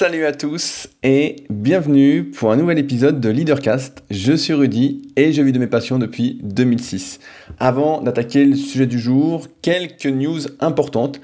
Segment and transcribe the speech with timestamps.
[0.00, 4.02] Salut à tous et bienvenue pour un nouvel épisode de Leadercast.
[4.08, 7.20] Je suis Rudy et je vis de mes passions depuis 2006.
[7.58, 11.20] Avant d'attaquer le sujet du jour, quelques news importantes.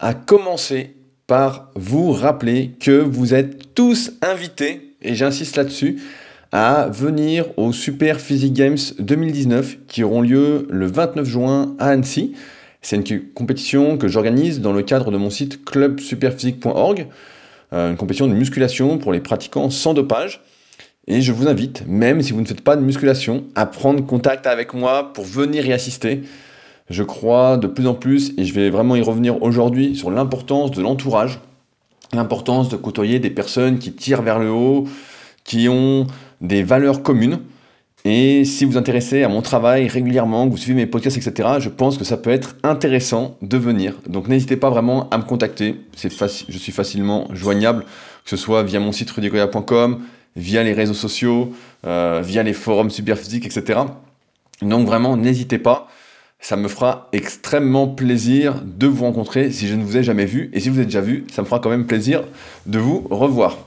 [0.00, 0.96] À commencer
[1.28, 6.02] par vous rappeler que vous êtes tous invités, et j'insiste là-dessus,
[6.50, 12.34] à venir au Super Physique Games 2019 qui auront lieu le 29 juin à Annecy.
[12.82, 17.06] C'est une compétition que j'organise dans le cadre de mon site clubsuperphysique.org.
[17.72, 20.40] Euh, une compétition de musculation pour les pratiquants sans dopage.
[21.08, 24.46] Et je vous invite, même si vous ne faites pas de musculation, à prendre contact
[24.46, 26.22] avec moi pour venir y assister.
[26.90, 30.70] Je crois de plus en plus, et je vais vraiment y revenir aujourd'hui, sur l'importance
[30.70, 31.40] de l'entourage,
[32.12, 34.86] l'importance de côtoyer des personnes qui tirent vers le haut,
[35.44, 36.06] qui ont
[36.40, 37.40] des valeurs communes.
[38.08, 41.48] Et si vous vous intéressez à mon travail régulièrement, que vous suivez mes podcasts, etc.,
[41.58, 43.94] je pense que ça peut être intéressant de venir.
[44.08, 45.80] Donc n'hésitez pas vraiment à me contacter.
[45.96, 46.12] C'est
[46.48, 50.02] je suis facilement joignable, que ce soit via mon site rudigoya.com,
[50.36, 51.52] via les réseaux sociaux,
[51.84, 53.80] euh, via les forums superphysiques, etc.
[54.62, 55.88] Donc vraiment, n'hésitez pas.
[56.38, 60.48] Ça me fera extrêmement plaisir de vous rencontrer si je ne vous ai jamais vu.
[60.52, 62.22] Et si vous êtes déjà vu, ça me fera quand même plaisir
[62.66, 63.58] de vous revoir.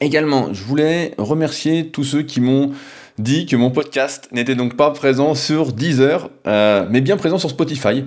[0.00, 2.72] Également, je voulais remercier tous ceux qui m'ont
[3.18, 7.50] dit que mon podcast n'était donc pas présent sur Deezer, euh, mais bien présent sur
[7.50, 8.04] Spotify.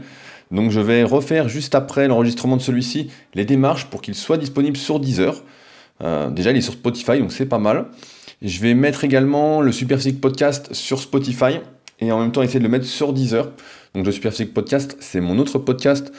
[0.51, 4.77] Donc je vais refaire juste après l'enregistrement de celui-ci les démarches pour qu'il soit disponible
[4.77, 5.43] sur Deezer.
[6.01, 7.85] Euh, déjà il est sur Spotify, donc c'est pas mal.
[8.41, 11.59] Je vais mettre également le Super Physique Podcast sur Spotify
[11.99, 13.49] et en même temps essayer de le mettre sur Deezer.
[13.93, 16.11] Donc le Super Physique Podcast, c'est mon autre podcast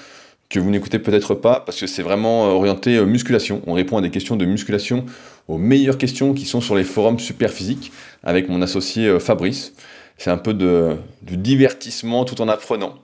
[0.53, 3.62] que vous n'écoutez peut-être pas parce que c'est vraiment orienté euh, musculation.
[3.67, 5.05] On répond à des questions de musculation,
[5.48, 9.73] aux meilleures questions qui sont sur les forums super physiques avec mon associé euh, Fabrice.
[10.19, 12.95] C'est un peu de, divertissement tout en apprenant.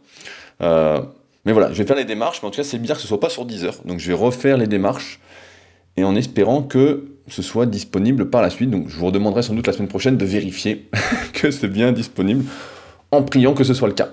[0.60, 1.00] Euh,
[1.44, 3.06] mais voilà, je vais faire les démarches, mais en tout cas c'est bien que ce
[3.06, 3.78] soit pas sur 10 heures.
[3.84, 5.18] Donc je vais refaire les démarches
[5.96, 8.70] et en espérant que ce soit disponible par la suite.
[8.70, 10.88] Donc je vous redemanderai sans doute la semaine prochaine de vérifier
[11.32, 12.44] que c'est bien disponible
[13.10, 14.10] en priant que ce soit le cas.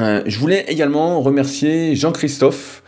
[0.00, 2.82] Euh, je voulais également remercier Jean-Christophe,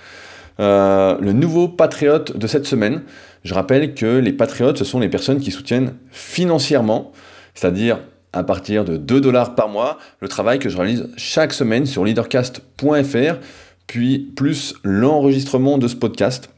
[0.60, 3.02] euh, le nouveau patriote de cette semaine.
[3.44, 7.12] Je rappelle que les patriotes, ce sont les personnes qui soutiennent financièrement,
[7.54, 8.00] c'est-à-dire
[8.32, 12.04] à partir de 2 dollars par mois, le travail que je réalise chaque semaine sur
[12.04, 13.38] leadercast.fr,
[13.86, 16.48] puis plus l'enregistrement de ce podcast.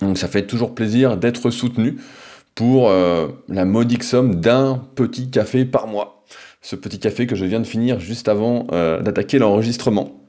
[0.00, 1.98] Donc ça fait toujours plaisir d'être soutenu
[2.54, 6.21] pour euh, la modique somme d'un petit café par mois
[6.62, 10.22] ce petit café que je viens de finir juste avant euh, d'attaquer l'enregistrement.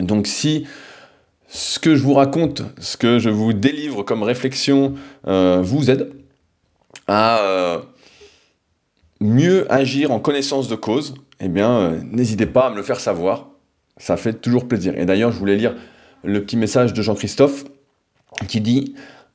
[0.00, 0.66] Donc si
[1.46, 4.94] ce que je vous raconte, ce que je vous délivre comme réflexion
[5.28, 6.10] euh, vous aide
[7.06, 7.78] à euh,
[9.20, 13.48] mieux agir en connaissance de cause, eh bien n'hésitez pas à me le faire savoir.
[13.98, 14.98] Ça fait toujours plaisir.
[14.98, 15.76] Et d'ailleurs, je voulais lire
[16.24, 17.64] le petit message de Jean-Christophe
[18.48, 18.94] qui dit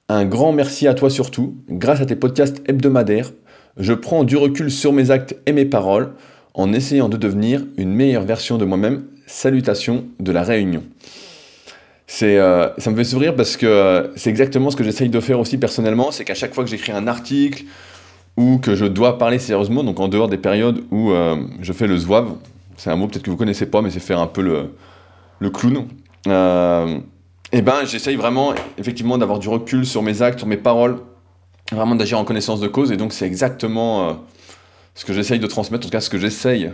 [0.09, 1.55] un grand merci à toi surtout.
[1.69, 3.31] Grâce à tes podcasts hebdomadaires,
[3.79, 6.13] je prends du recul sur mes actes et mes paroles
[6.53, 9.03] en essayant de devenir une meilleure version de moi-même.
[9.27, 10.83] Salutations de la Réunion.
[12.23, 15.39] Euh, ça me fait sourire parce que euh, c'est exactement ce que j'essaye de faire
[15.39, 17.65] aussi personnellement, c'est qu'à chaque fois que j'écris un article
[18.37, 21.87] ou que je dois parler sérieusement, donc en dehors des périodes où euh, je fais
[21.87, 22.35] le zouave,
[22.77, 25.85] c'est un mot peut-être que vous connaissez pas, mais c'est faire un peu le, clown.
[27.51, 30.99] et ben j'essaye vraiment effectivement d'avoir du recul sur mes actes, sur mes paroles,
[31.71, 34.13] vraiment d'agir en connaissance de cause, et donc c'est exactement euh,
[34.95, 36.71] ce que j'essaye de transmettre, en tout cas ce que j'essaye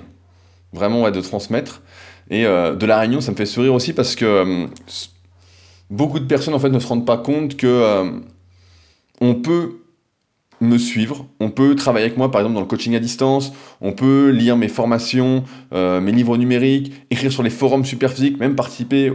[0.71, 1.81] vraiment de transmettre.
[2.29, 4.67] Et euh, de la réunion, ça me fait sourire aussi parce que euh,
[5.89, 8.21] beaucoup de personnes en fait ne se rendent pas compte que
[9.21, 9.79] on peut
[10.61, 13.51] me suivre, on peut travailler avec moi par exemple dans le coaching à distance,
[13.81, 19.11] on peut lire mes formations, mes livres numériques, écrire sur les forums superphysiques, même participer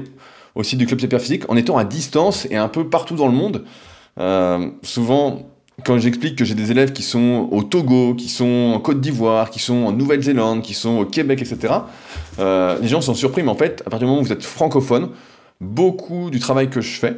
[0.54, 3.32] au site du club superphysique en étant à distance et un peu partout dans le
[3.32, 3.64] monde.
[4.82, 9.00] souvent, quand j'explique que j'ai des élèves qui sont au Togo, qui sont en Côte
[9.00, 11.74] d'Ivoire, qui sont en Nouvelle-Zélande, qui sont au Québec, etc.,
[12.38, 14.42] euh, les gens sont surpris, mais en fait, à partir du moment où vous êtes
[14.42, 15.10] francophone,
[15.60, 17.16] beaucoup du travail que je fais,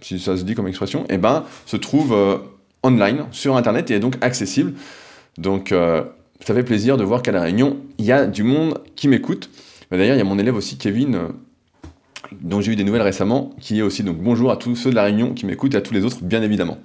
[0.00, 2.38] si ça se dit comme expression, eh ben, se trouve euh,
[2.82, 4.72] online, sur Internet, et est donc accessible.
[5.36, 6.02] Donc, euh,
[6.44, 9.50] ça fait plaisir de voir qu'à La Réunion, il y a du monde qui m'écoute.
[9.90, 11.18] D'ailleurs, il y a mon élève aussi, Kevin,
[12.40, 14.94] dont j'ai eu des nouvelles récemment, qui est aussi donc bonjour à tous ceux de
[14.94, 16.78] La Réunion qui m'écoutent et à tous les autres, bien évidemment.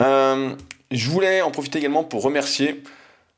[0.00, 0.54] Euh,
[0.90, 2.82] je voulais en profiter également pour remercier,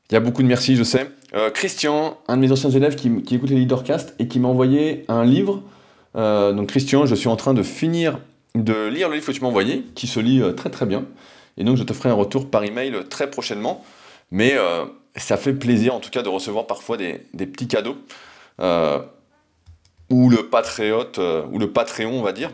[0.09, 2.95] il y a beaucoup de merci, je sais, euh, Christian, un de mes anciens élèves
[2.95, 5.63] qui, écoute les Leadercast et qui m'a envoyé un livre.
[6.15, 8.19] Euh, donc Christian, je suis en train de finir
[8.53, 11.05] de lire le livre que tu m'as envoyé, qui se lit très très bien.
[11.57, 13.83] Et donc je te ferai un retour par email très prochainement.
[14.31, 14.55] Mais
[15.17, 17.97] ça fait plaisir en tout cas de recevoir parfois des, petits cadeaux.
[20.09, 21.19] ou le patriote,
[21.51, 22.49] ou le Patreon, on va dire,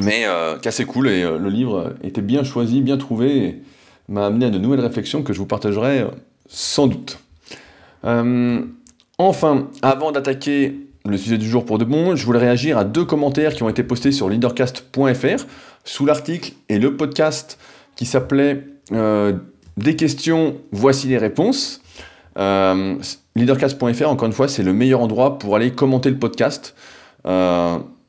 [0.00, 0.26] mais
[0.60, 3.62] qui est assez cool et le livre était bien choisi, bien trouvé et
[4.08, 6.06] m'a amené à de nouvelles réflexions que je vous partagerai
[6.48, 7.18] sans doute.
[9.18, 13.04] enfin, avant d'attaquer le sujet du jour pour de bon, je voulais réagir à deux
[13.04, 15.44] commentaires qui ont été postés sur leadercast.fr
[15.84, 17.58] sous l'article et le podcast
[17.94, 19.34] qui s'appelait euh,
[19.76, 21.82] Des questions, voici les réponses.
[22.38, 22.96] Euh,
[23.36, 26.74] leadercast.fr, encore une fois, c'est le meilleur endroit pour aller commenter le podcast.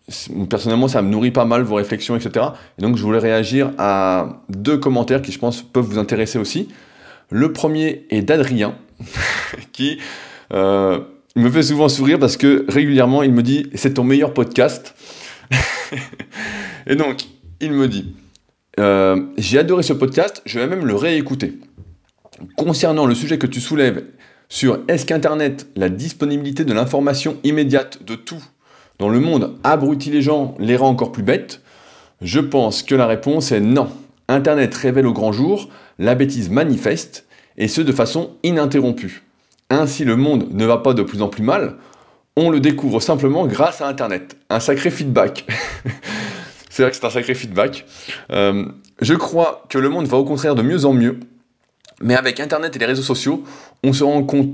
[0.09, 2.47] Euh, personnellement, ça me nourrit pas mal vos réflexions, etc.
[2.77, 6.69] Et donc, je voulais réagir à deux commentaires qui, je pense, peuvent vous intéresser aussi.
[7.29, 8.75] Le premier est d'Adrien,
[9.71, 9.99] qui
[11.37, 14.95] il me fait souvent sourire parce que régulièrement, il me dit c'est ton meilleur podcast.
[16.87, 17.25] et donc,
[17.59, 18.15] il me dit
[18.79, 21.59] euh, j'ai adoré ce podcast, je vais même le réécouter.
[22.57, 24.03] Concernant le sujet que tu soulèves
[24.49, 28.43] sur est-ce qu'Internet, la disponibilité de l'information immédiate de tout
[28.99, 31.61] dans le monde abrutit les gens, les rend encore plus bêtes,
[32.21, 33.89] je pense que la réponse est non.
[34.27, 35.69] Internet révèle au grand jour
[35.99, 37.25] la bêtise manifeste,
[37.57, 39.23] et ce de façon ininterrompue.
[39.69, 41.75] Ainsi, le monde ne va pas de plus en plus mal.
[42.35, 44.37] On le découvre simplement grâce à Internet.
[44.49, 45.47] Un sacré feedback.
[46.69, 47.85] c'est vrai que c'est un sacré feedback.
[48.31, 48.65] Euh,
[49.01, 51.19] je crois que le monde va au contraire de mieux en mieux.
[52.01, 53.43] Mais avec Internet et les réseaux sociaux,
[53.83, 54.53] on se rend, compte,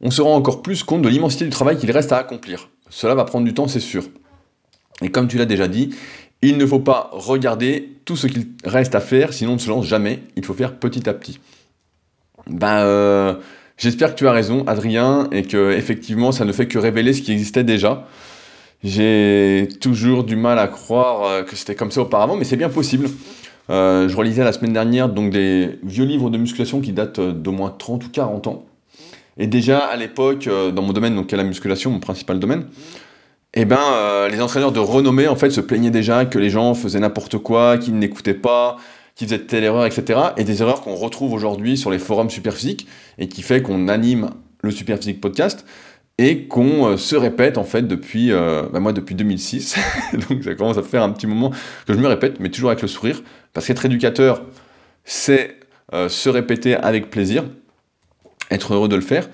[0.00, 2.68] on se rend encore plus compte de l'immensité du travail qu'il reste à accomplir.
[2.92, 4.04] Cela va prendre du temps, c'est sûr.
[5.00, 5.94] Et comme tu l'as déjà dit,
[6.42, 9.70] il ne faut pas regarder tout ce qu'il reste à faire, sinon on ne se
[9.70, 10.20] lance jamais.
[10.36, 11.40] Il faut faire petit à petit.
[12.46, 13.34] Ben, euh,
[13.78, 17.22] J'espère que tu as raison, Adrien, et que effectivement, ça ne fait que révéler ce
[17.22, 18.06] qui existait déjà.
[18.84, 22.68] J'ai toujours du mal à croire euh, que c'était comme ça auparavant, mais c'est bien
[22.68, 23.08] possible.
[23.70, 27.52] Euh, je relisais la semaine dernière donc des vieux livres de musculation qui datent d'au
[27.52, 28.66] moins 30 ou 40 ans.
[29.38, 32.66] Et déjà à l'époque, dans mon domaine, donc qui est la musculation, mon principal domaine,
[33.54, 37.00] eh ben, les entraîneurs de renommée en fait se plaignaient déjà que les gens faisaient
[37.00, 38.76] n'importe quoi, qu'ils n'écoutaient pas,
[39.14, 40.20] qui faisait telle erreur, etc.
[40.36, 42.86] Et des erreurs qu'on retrouve aujourd'hui sur les forums Superphysique
[43.18, 44.30] et qui fait qu'on anime
[44.62, 45.64] le Superphysique podcast
[46.18, 49.76] et qu'on euh, se répète en fait depuis, euh, bah, moi depuis 2006.
[50.28, 51.50] Donc ça commence à faire un petit moment
[51.86, 53.22] que je me répète, mais toujours avec le sourire.
[53.52, 54.42] Parce qu'être éducateur,
[55.04, 55.56] c'est
[55.92, 57.44] euh, se répéter avec plaisir,
[58.52, 59.28] être heureux de le faire.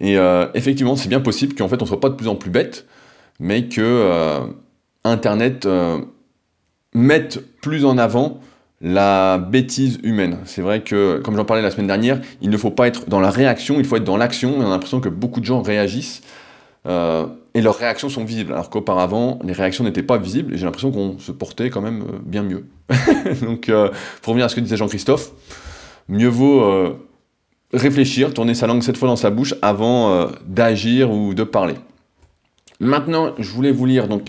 [0.00, 0.16] Et
[0.54, 2.86] effectivement, c'est bien possible qu'en fait on soit pas de plus en plus bête,
[3.40, 4.40] mais que
[5.02, 5.66] Internet
[6.94, 8.40] mette plus en avant
[8.80, 10.38] la bêtise humaine.
[10.44, 13.20] C'est vrai que, comme j'en parlais la semaine dernière, il ne faut pas être dans
[13.20, 14.54] la réaction, il faut être dans l'action.
[14.56, 16.22] On a l'impression que beaucoup de gens réagissent
[16.86, 20.64] euh, et leurs réactions sont visibles, alors qu'auparavant, les réactions n'étaient pas visibles et j'ai
[20.64, 22.66] l'impression qu'on se portait quand même euh, bien mieux.
[23.42, 23.90] Donc, euh,
[24.22, 25.32] pour revenir à ce que disait Jean-Christophe,
[26.08, 26.96] mieux vaut
[27.72, 31.74] réfléchir, tourner sa langue cette fois dans sa bouche avant d'agir ou de parler.
[32.80, 34.28] Maintenant, je voulais vous lire donc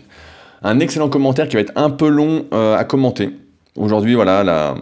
[0.61, 3.31] un excellent commentaire qui va être un peu long à commenter.
[3.79, 4.75] Aujourd'hui, voilà,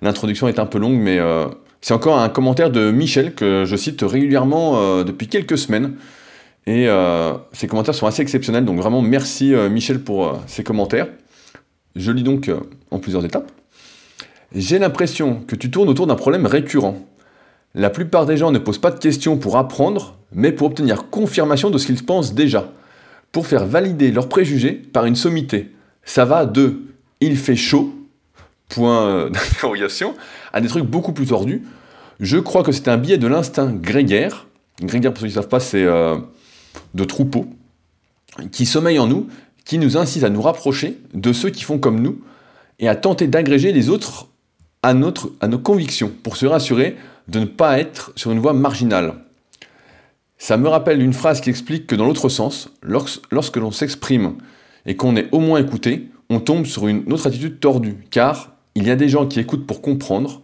[0.00, 1.46] l'introduction est un peu longue, mais euh,
[1.80, 5.94] c'est encore un commentaire de Michel que je cite régulièrement euh, depuis quelques semaines.
[6.66, 11.08] Et euh, ces commentaires sont assez exceptionnels, donc vraiment merci Michel pour ces commentaires.
[11.96, 12.50] Je lis donc
[12.90, 13.50] en plusieurs étapes.
[14.54, 16.98] J'ai l'impression que tu tournes autour d'un problème récurrent.
[17.74, 21.70] La plupart des gens ne posent pas de questions pour apprendre, mais pour obtenir confirmation
[21.70, 22.72] de ce qu'ils pensent déjà,
[23.32, 25.72] pour faire valider leurs préjugés par une sommité.
[26.04, 26.82] Ça va de
[27.20, 27.92] il fait chaud
[28.68, 30.14] point euh, d'interrogation,
[30.52, 31.62] à des trucs beaucoup plus tordus.
[32.20, 34.46] Je crois que c'est un biais de l'instinct grégaire.
[34.82, 36.16] Grégaire, pour ceux qui ne savent pas, c'est euh,
[36.94, 37.46] de troupeau,
[38.50, 39.28] qui sommeille en nous,
[39.64, 42.20] qui nous incite à nous rapprocher de ceux qui font comme nous
[42.78, 44.28] et à tenter d'agréger les autres
[44.82, 46.96] à, nos convictions pour se rassurer
[47.28, 49.14] de ne pas être sur une voie marginale.
[50.38, 54.34] Ça me rappelle une phrase qui explique que dans l'autre sens, lorsque l'on s'exprime
[54.86, 58.86] et qu'on est au moins écouté, on tombe sur une autre attitude tordue, car il
[58.86, 60.42] y a des gens qui écoutent pour comprendre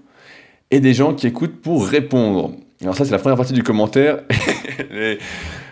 [0.70, 2.52] et des gens qui écoutent pour répondre.
[2.82, 4.22] Alors ça, c'est la première partie du commentaire.
[4.90, 5.18] elle,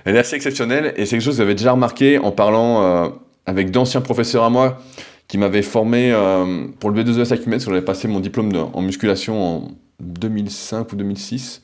[0.07, 3.09] est, assez exceptionnelle et c'est quelque chose que j'avais déjà remarqué en parlant euh,
[3.47, 4.79] avec d'anciens professeurs à moi
[5.27, 8.83] qui m'avaient formé euh, pour le B2ES Acumen, parce que j'avais passé mon diplôme en
[8.83, 11.63] musculation en 2005 ou 2006,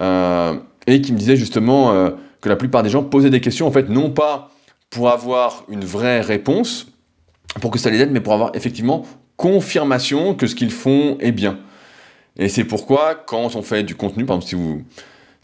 [0.00, 0.54] euh,
[0.86, 3.88] et qui me disaient justement que la plupart des gens posaient des questions, en fait,
[3.88, 4.50] non pas
[4.90, 6.88] pour avoir une vraie réponse,
[7.60, 9.04] pour que ça les aide, mais pour avoir effectivement
[9.36, 11.58] confirmation que ce qu'ils font est bien.
[12.36, 14.82] Et c'est pourquoi, quand on fait du contenu, par exemple, si vous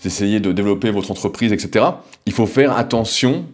[0.05, 1.85] essayez de développer votre entreprise, etc.,
[2.27, 3.47] il faut faire attention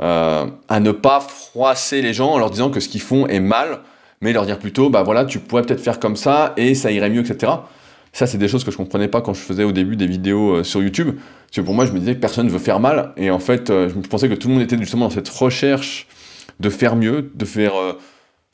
[0.00, 3.40] euh, à ne pas froisser les gens en leur disant que ce qu'ils font est
[3.40, 3.80] mal,
[4.20, 7.10] mais leur dire plutôt, bah voilà, tu pourrais peut-être faire comme ça et ça irait
[7.10, 7.52] mieux, etc.
[8.12, 10.56] Ça, c'est des choses que je comprenais pas quand je faisais au début des vidéos
[10.56, 11.16] euh, sur YouTube.
[11.46, 13.12] Parce que pour moi, je me disais que personne ne veut faire mal.
[13.16, 16.06] Et en fait, euh, je pensais que tout le monde était justement dans cette recherche
[16.58, 17.72] de faire mieux, de faire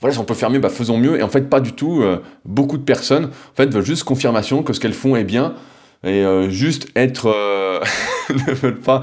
[0.01, 1.19] voilà, si on peut faire mieux, bah, faisons mieux.
[1.19, 2.03] Et en fait, pas du tout.
[2.03, 5.55] Euh, beaucoup de personnes, en fait, veulent juste confirmation que ce qu'elles font est bien
[6.05, 7.81] et euh, juste être, euh,
[8.31, 9.03] ne veulent pas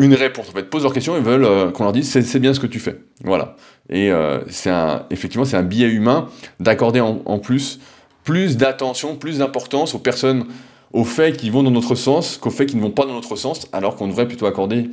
[0.00, 0.48] une réponse.
[0.48, 2.78] En fait, posent leurs questions, ils veulent qu'on leur dise c'est bien ce que tu
[2.78, 3.00] fais.
[3.24, 3.56] Voilà.
[3.90, 4.12] Et
[4.48, 4.70] c'est
[5.10, 6.28] effectivement, c'est un biais humain
[6.60, 7.80] d'accorder en, plus
[8.28, 10.44] plus d'attention, plus d'importance aux personnes,
[10.92, 13.36] aux faits qui vont dans notre sens qu'aux faits qui ne vont pas dans notre
[13.36, 14.90] sens, alors qu'on devrait plutôt accorder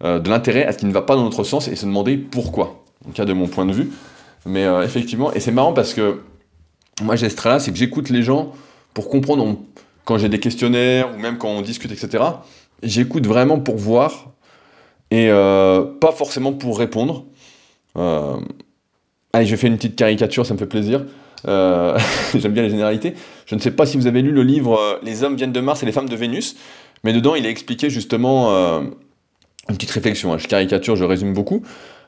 [0.00, 2.82] de l'intérêt à ce qui ne va pas dans notre sens et se demander pourquoi
[3.06, 3.90] en cas de mon point de vue.
[4.46, 6.20] Mais euh, effectivement, et c'est marrant parce que
[7.02, 8.52] moi j'ai ce trait-là, c'est que j'écoute les gens
[8.94, 9.58] pour comprendre,
[10.04, 12.24] quand j'ai des questionnaires ou même quand on discute, etc.
[12.82, 14.30] J'écoute vraiment pour voir
[15.10, 17.24] et euh, pas forcément pour répondre.
[17.96, 18.36] Euh,
[19.32, 21.04] allez, je fais une petite caricature, ça me fait plaisir.
[22.34, 23.14] J'aime bien les généralités.
[23.46, 25.82] Je ne sais pas si vous avez lu le livre Les hommes viennent de Mars
[25.82, 26.56] et les femmes de Vénus,
[27.04, 28.50] mais dedans il est expliqué justement
[29.68, 30.32] une petite réflexion.
[30.32, 30.38] Hein.
[30.38, 31.62] Je caricature, je résume beaucoup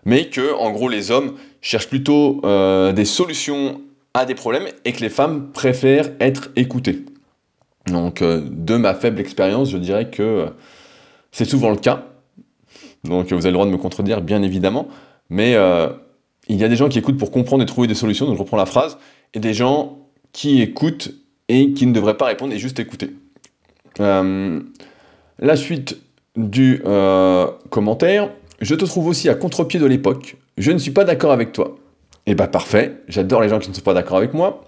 [0.04, 3.80] mais que, en gros, les hommes cherchent plutôt euh, des solutions
[4.14, 7.04] à des problèmes et que les femmes préfèrent être écoutées.
[7.86, 10.46] Donc, euh, de ma faible expérience, je dirais que euh,
[11.32, 12.06] c'est souvent le cas.
[13.04, 14.88] Donc, vous avez le droit de me contredire, bien évidemment,
[15.30, 15.56] mais
[16.48, 18.40] il y a des gens qui écoutent pour comprendre et trouver des solutions, donc je
[18.40, 18.98] reprends la phrase,
[19.34, 19.98] et des gens
[20.32, 21.12] qui écoutent
[21.48, 23.10] et qui ne devraient pas répondre et juste écouter.
[23.98, 25.98] la suite
[26.36, 26.82] du
[27.70, 30.36] commentaire, je te trouve aussi à contre-pied de l'époque.
[30.58, 31.78] Je ne suis pas d'accord avec toi.
[32.26, 34.64] Eh bah parfait, j'adore les gens qui ne sont pas d'accord avec moi.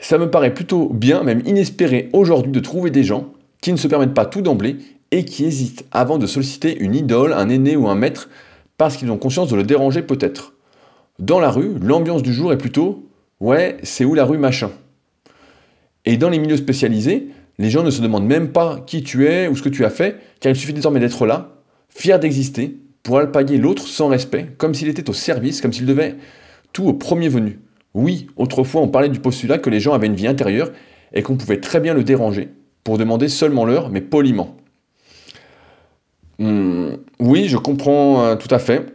[0.00, 3.86] Ça me paraît plutôt bien, même inespéré aujourd'hui, de trouver des gens qui ne se
[3.86, 4.76] permettent pas tout d'emblée
[5.12, 8.28] et qui hésitent avant de solliciter une idole, un aîné ou un maître
[8.78, 10.54] parce qu'ils ont conscience de le déranger peut-être.
[11.20, 13.06] Dans la rue, l'ambiance du jour est plutôt
[13.42, 14.70] ouais, c'est où la rue machin.
[16.06, 19.48] Et dans les milieux spécialisés, les gens ne se demandent même pas qui tu es
[19.48, 21.56] ou ce que tu as fait, car il suffit désormais d'être là,
[21.90, 26.14] fier d'exister, pour alpaguer l'autre sans respect, comme s'il était au service, comme s'il devait
[26.72, 27.58] tout au premier venu.
[27.94, 30.70] Oui, autrefois on parlait du postulat que les gens avaient une vie intérieure
[31.12, 32.48] et qu'on pouvait très bien le déranger,
[32.84, 34.56] pour demander seulement l'heure, mais poliment.
[36.38, 38.86] Hmm, oui, je comprends euh, tout à fait,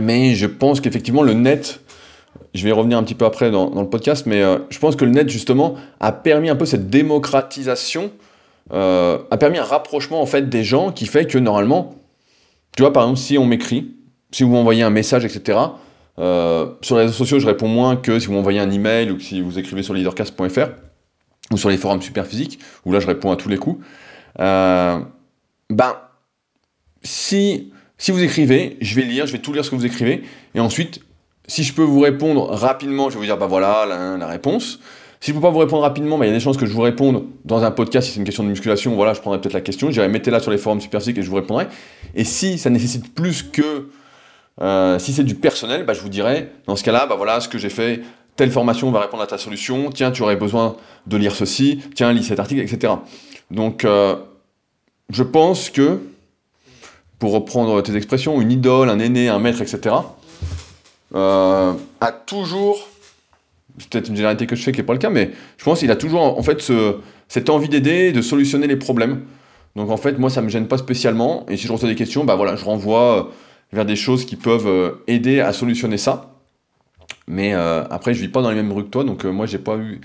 [0.00, 1.80] mais je pense qu'effectivement le net,
[2.56, 5.04] je vais revenir un petit peu après dans, le podcast, mais euh, je pense que
[5.04, 8.10] le net justement a permis un peu cette démocratisation,
[8.72, 11.94] euh, a permis un rapprochement en fait des gens qui fait que normalement
[12.76, 13.94] tu vois, par exemple, si on m'écrit,
[14.32, 15.58] si vous m'envoyez un message, etc.,
[16.18, 19.18] euh, sur les réseaux sociaux, je réponds moins que si vous m'envoyez un email ou
[19.18, 20.68] si vous écrivez sur leadercast.fr
[21.52, 23.82] ou sur les forums superphysiques, où là je réponds à tous les coups.
[24.38, 25.96] Ben,
[27.02, 30.22] si, si vous écrivez, je vais lire, je vais tout lire ce que vous écrivez,
[30.54, 31.00] et ensuite,
[31.46, 33.86] si je peux vous répondre rapidement, je vais vous dire, bah voilà
[34.18, 34.80] la, réponse.
[35.20, 36.72] Si je ne peux pas vous répondre rapidement, il y a des chances que je
[36.72, 38.94] vous réponde dans un podcast si c'est une question de musculation.
[38.94, 39.90] Voilà, je prendrai peut-être la question.
[39.90, 41.66] J'irai mettez-la sur les forums Superphysique et je vous répondrai.
[42.14, 43.88] Et si ça nécessite plus que.
[44.60, 47.48] Euh, si c'est du personnel, bah, je vous dirai, dans ce cas-là, bah, voilà ce
[47.48, 48.00] que j'ai fait.
[48.36, 49.90] Telle formation va répondre à ta solution.
[49.90, 50.76] Tiens, tu aurais besoin
[51.06, 51.80] de lire ceci.
[51.94, 52.94] Tiens, lis cet article, etc.
[53.50, 54.16] Donc, euh,
[55.10, 56.00] je pense que,
[57.18, 59.94] pour reprendre tes expressions, une idole, un aîné, un maître, etc.,
[61.14, 62.88] euh, a toujours
[63.78, 65.80] c'est peut-être une généralité que je fais qui n'est pas le cas, mais je pense
[65.80, 66.96] qu'il a toujours en fait ce,
[67.28, 69.22] cette envie d'aider, de solutionner les problèmes.
[69.74, 71.44] Donc en fait, moi, ça ne me gêne pas spécialement.
[71.48, 73.22] Et si je reçois des questions, bah voilà, je renvoie euh,
[73.72, 76.34] vers des choses qui peuvent euh, aider à solutionner ça.
[77.28, 79.58] Mais euh, après, je vis pas dans les mêmes rues que toi, donc moi, j'ai
[79.58, 80.00] pas eu.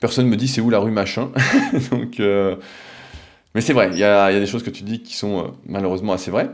[0.00, 1.30] Personne me dit c'est où la rue machin.
[1.90, 6.12] donc, mais c'est vrai, il y a, des choses que tu dis qui sont malheureusement
[6.12, 6.50] assez vraies.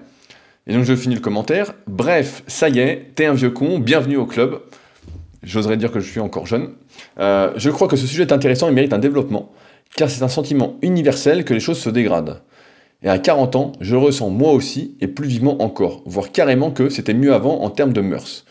[0.71, 1.75] Et donc je finis le commentaire.
[1.89, 4.61] Bref, ça y est, t'es un vieux con, bienvenue au club.
[5.43, 6.75] J'oserais dire que je suis encore jeune.
[7.19, 9.51] Euh, je crois que ce sujet est intéressant et mérite un développement,
[9.97, 12.43] car c'est un sentiment universel que les choses se dégradent.
[13.03, 16.89] Et à 40 ans, je ressens moi aussi, et plus vivement encore, voire carrément que
[16.89, 18.45] c'était mieux avant en termes de mœurs.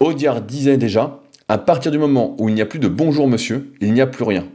[0.00, 3.72] Audiard disait déjà, à partir du moment où il n'y a plus de bonjour monsieur,
[3.80, 4.48] il n'y a plus rien.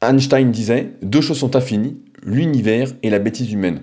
[0.00, 3.80] Einstein disait, deux choses sont infinies, l'univers et la bêtise humaine.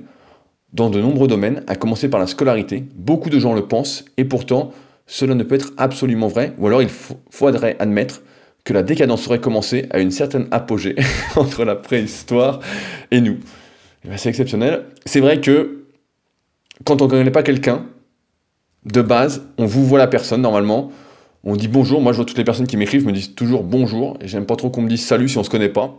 [0.73, 4.25] Dans de nombreux domaines, à commencer par la scolarité, beaucoup de gens le pensent, et
[4.25, 4.71] pourtant,
[5.05, 6.89] cela ne peut être absolument vrai, ou alors il
[7.29, 8.21] faudrait admettre
[8.63, 10.95] que la décadence aurait commencé à une certaine apogée
[11.35, 12.59] entre la préhistoire
[13.11, 13.37] et nous.
[14.05, 14.85] Eh ben, c'est exceptionnel.
[15.05, 15.85] C'est vrai que
[16.85, 17.85] quand on ne connaît pas quelqu'un,
[18.85, 20.91] de base, on vous voit la personne normalement,
[21.43, 22.01] on dit bonjour.
[22.01, 24.55] Moi, je vois toutes les personnes qui m'écrivent me disent toujours bonjour, et j'aime pas
[24.55, 25.95] trop qu'on me dise salut si on se connaît pas.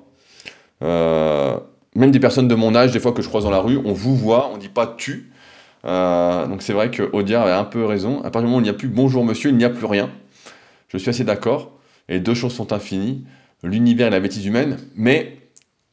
[0.83, 1.57] Euh,
[1.95, 3.93] même des personnes de mon âge, des fois que je croise dans la rue, on
[3.93, 5.31] vous voit, on dit pas tu.
[5.85, 8.21] Euh, donc c'est vrai que Audiard avait un peu raison.
[8.21, 9.87] À partir du moment où il n'y a plus bonjour monsieur, il n'y a plus
[9.87, 10.11] rien.
[10.89, 11.73] Je suis assez d'accord.
[12.09, 13.25] Et deux choses sont infinies,
[13.63, 15.39] l'univers et la bêtise humaine, mais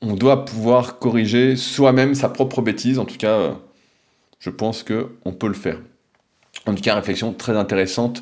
[0.02, 3.00] on doit pouvoir corriger soi-même sa propre bêtise.
[3.00, 3.52] En tout cas, euh,
[4.40, 5.78] je pense qu'on peut le faire.
[6.66, 8.22] En tout cas, réflexion très intéressante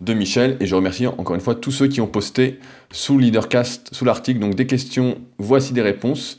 [0.00, 0.56] de Michel.
[0.60, 2.58] Et je remercie encore une fois tous ceux qui ont posté
[2.90, 4.40] sous Leadercast, sous l'article.
[4.40, 6.38] Donc des questions, voici des réponses.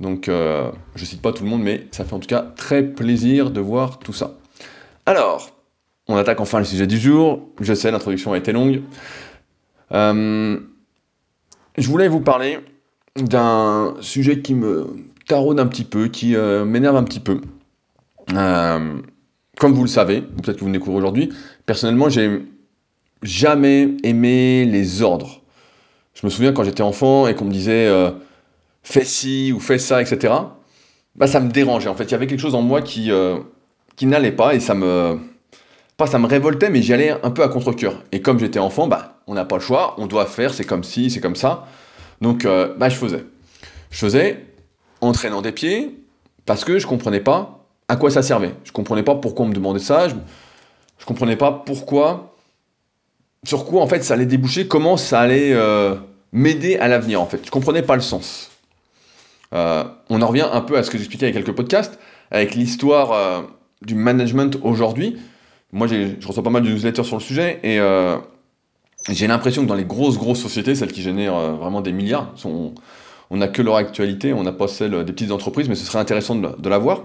[0.00, 2.82] Donc euh, je cite pas tout le monde, mais ça fait en tout cas très
[2.82, 4.34] plaisir de voir tout ça.
[5.06, 5.50] Alors,
[6.08, 7.48] on attaque enfin le sujet du jour.
[7.60, 8.82] Je sais, l'introduction a été longue.
[9.92, 10.58] Euh,
[11.78, 12.58] je voulais vous parler
[13.16, 14.88] d'un sujet qui me
[15.26, 17.40] taraude un petit peu, qui euh, m'énerve un petit peu.
[18.34, 18.98] Euh,
[19.58, 21.30] comme vous le savez, peut-être que vous me découvrez aujourd'hui,
[21.66, 22.42] personnellement, j'ai
[23.22, 25.42] jamais aimé les ordres.
[26.14, 27.88] Je me souviens quand j'étais enfant et qu'on me disait
[28.82, 30.32] fais ci ou fais ça, etc.
[31.16, 31.88] Bah, ça me dérangeait.
[31.88, 33.10] En fait, il y avait quelque chose en moi qui,
[33.96, 35.18] qui n'allait pas et ça me
[36.00, 38.02] pas ça me révoltait, mais j'y allais un peu à contre-coeur.
[38.10, 40.82] Et comme j'étais enfant, bah, on n'a pas le choix, on doit faire, c'est comme
[40.82, 41.66] si, c'est comme ça.
[42.22, 43.22] Donc, euh, bah, je faisais.
[43.90, 44.46] Je faisais
[45.02, 46.02] en traînant des pieds,
[46.46, 48.54] parce que je comprenais pas à quoi ça servait.
[48.64, 50.14] Je comprenais pas pourquoi on me demandait ça, je,
[50.98, 52.34] je comprenais pas pourquoi,
[53.44, 55.96] sur quoi en fait ça allait déboucher, comment ça allait euh,
[56.32, 57.44] m'aider à l'avenir en fait.
[57.44, 58.49] Je comprenais pas le sens.
[59.52, 61.98] Euh, on en revient un peu à ce que j'expliquais avec quelques podcasts,
[62.30, 63.44] avec l'histoire
[63.82, 65.16] du management aujourd'hui.
[65.72, 68.16] Moi, je reçois pas mal de newsletters sur le sujet et euh,
[69.08, 72.34] j'ai l'impression que dans les grosses, grosses sociétés, celles qui génèrent euh, vraiment des milliards,
[72.44, 76.00] on n'a que leur actualité, on n'a pas celle des petites entreprises, mais ce serait
[76.00, 77.04] intéressant de, de la voir,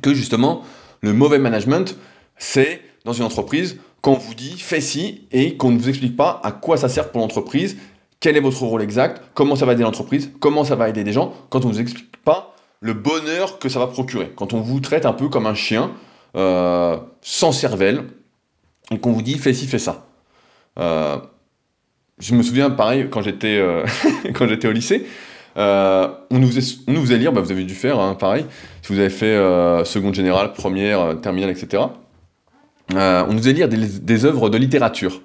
[0.00, 0.62] que justement,
[1.02, 1.96] le mauvais management,
[2.38, 6.40] c'est dans une entreprise qu'on vous dit fais ci et qu'on ne vous explique pas
[6.42, 7.76] à quoi ça sert pour l'entreprise,
[8.24, 11.12] quel est votre rôle exact, comment ça va aider l'entreprise, comment ça va aider des
[11.12, 14.62] gens, quand on ne vous explique pas le bonheur que ça va procurer, quand on
[14.62, 15.90] vous traite un peu comme un chien,
[16.34, 18.04] euh, sans cervelle,
[18.90, 20.06] et qu'on vous dit fais ci, fais ça.
[20.78, 21.18] Euh,
[22.18, 23.84] je me souviens, pareil, quand j'étais euh,
[24.34, 25.04] quand j'étais au lycée,
[25.54, 28.46] on nous, faisait, on, nous faisait, lire, bah, vous avez dû faire, hein, pareil,
[28.80, 29.36] si vous avez fait
[29.84, 31.82] seconde générale, première, terminale, etc.
[32.90, 35.20] on nous faisait lire des œuvres de littérature.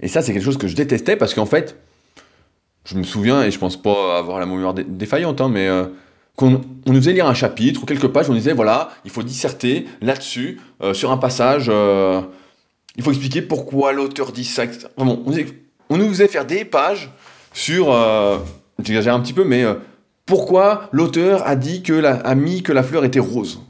[0.00, 1.76] Et ça, c'est quelque chose que je détestais parce qu'en fait,
[2.84, 5.68] je me souviens, et je pense pas avoir la mémoire défaillante, hein, mais
[6.36, 9.22] qu'on on nous faisait lire un chapitre ou quelques pages, on disait voilà, il faut
[9.22, 12.22] disserter là-dessus, euh, sur un passage, euh,
[12.96, 14.86] il faut expliquer pourquoi l'auteur dit ça, etc.
[14.96, 15.06] on,
[15.90, 17.10] nous faisait faire des pages
[17.52, 18.38] sur, euh,
[18.82, 19.64] j'exagère un petit peu, mais
[20.24, 23.60] pourquoi l'auteur a dit que la, a mis que la fleur était rose?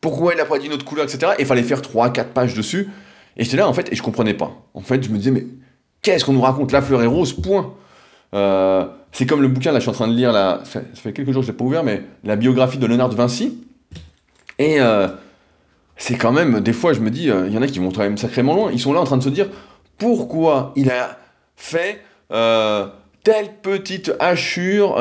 [0.00, 1.32] Pourquoi il n'a pas dit une autre couleur, etc.
[1.38, 2.90] Et il fallait faire 3-4 pages dessus.
[3.36, 4.52] Et j'étais là, en fait, et je comprenais pas.
[4.74, 5.46] En fait, je me disais, mais
[6.02, 6.72] qu'est-ce qu'on nous raconte?
[6.72, 7.74] La fleur est rose, point.
[8.34, 11.30] Euh, c'est comme le bouquin, là, je suis en train de lire, ça, fait quelques
[11.30, 13.58] jours que je l'ai pas ouvert, mais la biographie de Léonard de Vinci.
[14.58, 15.08] Et euh,
[15.96, 17.90] c'est quand même, des fois, je me dis, euh, il y en a qui vont
[17.90, 18.70] quand même sacrément loin.
[18.72, 19.46] Ils sont là en train de se dire
[19.98, 21.18] pourquoi il a
[21.56, 24.98] fait telle petite hachure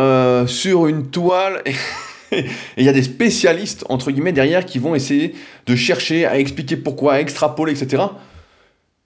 [0.47, 1.63] sur une toile?
[2.31, 2.45] Et
[2.77, 5.35] il y a des spécialistes, entre guillemets, derrière qui vont essayer
[5.67, 8.03] de chercher à expliquer pourquoi, à extrapoler, etc.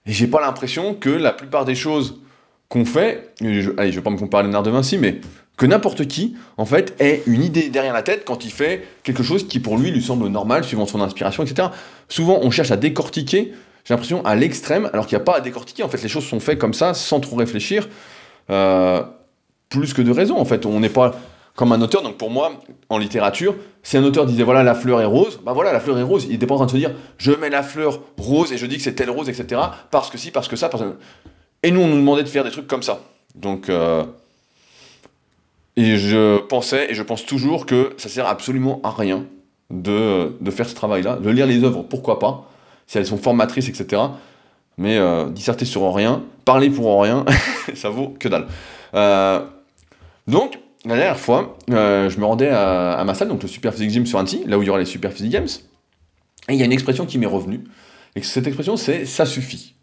[0.06, 2.20] Et j'ai pas l'impression que la plupart des choses
[2.68, 5.20] qu'on fait, je, allez, je vais pas me comparer à Léonard de Vinci, mais
[5.56, 9.22] que n'importe qui, en fait, ait une idée derrière la tête quand il fait quelque
[9.22, 11.68] chose qui, pour lui, lui semble normal, suivant son inspiration, etc.
[12.08, 13.52] Souvent, on cherche à décortiquer,
[13.84, 15.82] j'ai l'impression, à l'extrême, alors qu'il n'y a pas à décortiquer.
[15.82, 17.88] En fait, les choses sont faites comme ça, sans trop réfléchir,
[18.50, 19.02] euh,
[19.68, 20.64] plus que de raison, en fait.
[20.64, 21.18] On n'est pas
[21.56, 22.52] comme un auteur, donc pour moi,
[22.88, 25.98] en littérature, si un auteur disait voilà, la fleur est rose, bah voilà, la fleur
[25.98, 28.52] est rose, il n'était pas en train de se dire je mets la fleur rose
[28.52, 29.60] et je dis que c'est telle rose, etc.
[29.90, 30.94] Parce que si, parce que ça, parce que...
[31.62, 33.00] Et nous, on nous demandait de faire des trucs comme ça.
[33.34, 34.04] Donc, euh,
[35.76, 39.24] et je pensais, et je pense toujours que ça sert absolument à rien
[39.70, 41.16] de, de faire ce travail-là.
[41.16, 42.50] De lire les œuvres, pourquoi pas,
[42.86, 44.02] si elles sont formatrices, etc.
[44.76, 47.24] Mais euh, disserter sur rien, parler pour rien,
[47.74, 48.46] ça vaut que dalle.
[48.94, 49.40] Euh,
[50.26, 54.06] donc, la dernière fois, je me rendais à, ma salle, donc le Super Physique Gym
[54.06, 55.48] sur Annecy, là où il y aura les Super Physique Games.
[56.48, 57.64] Et il y a une expression qui m'est revenue.
[58.16, 59.74] Et cette expression, c'est ça suffit.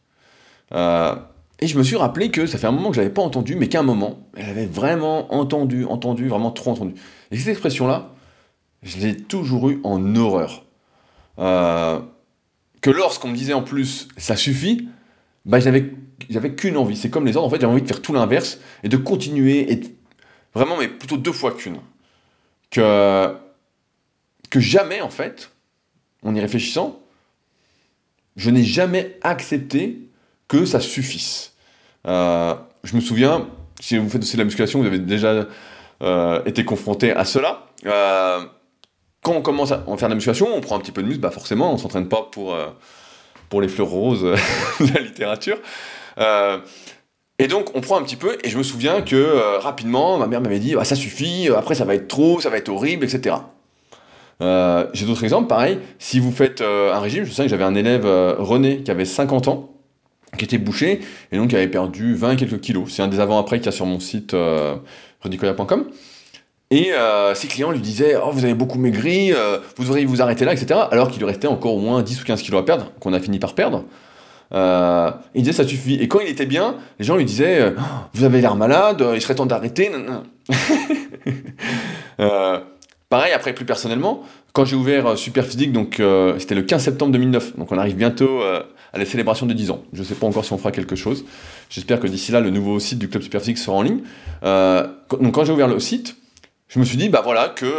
[0.74, 1.16] Euh,
[1.60, 3.56] et je me suis rappelé que ça fait un moment que je l'avais pas entendu,
[3.56, 6.96] mais qu'à un moment, elle avait vraiment entendu, entendu, vraiment trop entendu.
[7.32, 8.14] Et cette expression-là,
[8.84, 10.66] je l'ai toujours eu en horreur.
[11.40, 12.00] Euh,
[12.82, 14.90] que lorsqu'on me disait en plus ça suffit,
[15.46, 15.92] bah j'avais,
[16.30, 16.98] j'avais qu'une envie.
[16.98, 19.72] C'est comme les autres, en fait, j'avais envie de faire tout l'inverse et de continuer,
[19.72, 19.82] et
[20.54, 21.78] vraiment, mais plutôt deux fois qu'une.
[22.70, 23.34] Que,
[24.50, 25.52] que jamais, en fait,
[26.24, 27.00] en y réfléchissant,
[28.36, 30.05] je n'ai jamais accepté
[30.48, 31.52] que ça suffise.
[32.08, 32.54] Euh,
[32.84, 33.48] je me souviens,
[33.80, 35.46] si vous faites aussi de la musculation, vous avez déjà
[36.04, 37.68] euh, été confronté à cela.
[37.86, 38.42] Euh,
[39.24, 41.22] quand on commence à faire de la musculation, on prend un petit peu de muscle,
[41.22, 42.56] bah forcément, on s'entraîne pas pour,
[43.50, 44.22] pour les fleurs roses
[44.80, 45.58] de la littérature.
[47.40, 50.42] et donc, on prend un petit peu, et je me souviens que rapidement, ma mère
[50.42, 53.38] m'avait dit, bah, ça suffit, après ça va être trop, ça va être horrible, etc.
[54.42, 58.06] J'ai d'autres exemples, pareil, si vous faites un régime, je sais que j'avais un élève,
[58.38, 59.75] René, qui avait 50 ans,
[60.38, 61.00] qui était bouché,
[61.32, 62.92] et donc qui avait perdu 20 quelques kilos.
[62.92, 64.76] C'est un des avant-après qu'il y a sur mon site euh.
[66.72, 70.22] Et euh, ses clients lui disaient Oh, vous avez beaucoup maigri, euh, vous devriez vous
[70.22, 70.80] arrêter là, etc.
[70.92, 73.20] Alors qu'il lui restait encore au moins 10 ou 15 kilos à perdre, qu'on a
[73.20, 73.84] fini par perdre.
[74.54, 75.96] Euh, il disait Ça suffit.
[75.96, 77.72] Et quand il était bien, les gens lui disaient euh,
[78.14, 79.92] Vous avez l'air malade, il serait temps d'arrêter.
[83.16, 87.14] Pareil, après, plus personnellement, quand j'ai ouvert euh, Superphysique, donc euh, c'était le 15 septembre
[87.14, 89.86] 2009, donc on arrive bientôt euh, à la célébration de 10 ans.
[89.94, 91.24] Je ne sais pas encore si on fera quelque chose.
[91.70, 94.02] J'espère que d'ici là, le nouveau site du Club Superphysique sera en ligne.
[94.42, 96.18] Donc quand j'ai ouvert le site,
[96.68, 97.74] je me suis dit, bah voilà, que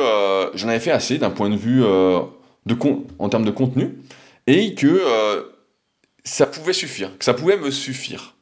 [0.54, 3.98] j'en avais fait assez d'un point de vue en termes de contenu,
[4.46, 5.02] et que
[6.24, 8.36] ça pouvait suffire, que ça pouvait me suffire.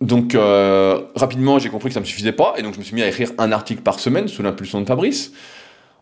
[0.00, 2.84] Donc euh, rapidement, j'ai compris que ça ne me suffisait pas, et donc je me
[2.84, 5.32] suis mis à écrire un article par semaine sous l'impulsion de Fabrice.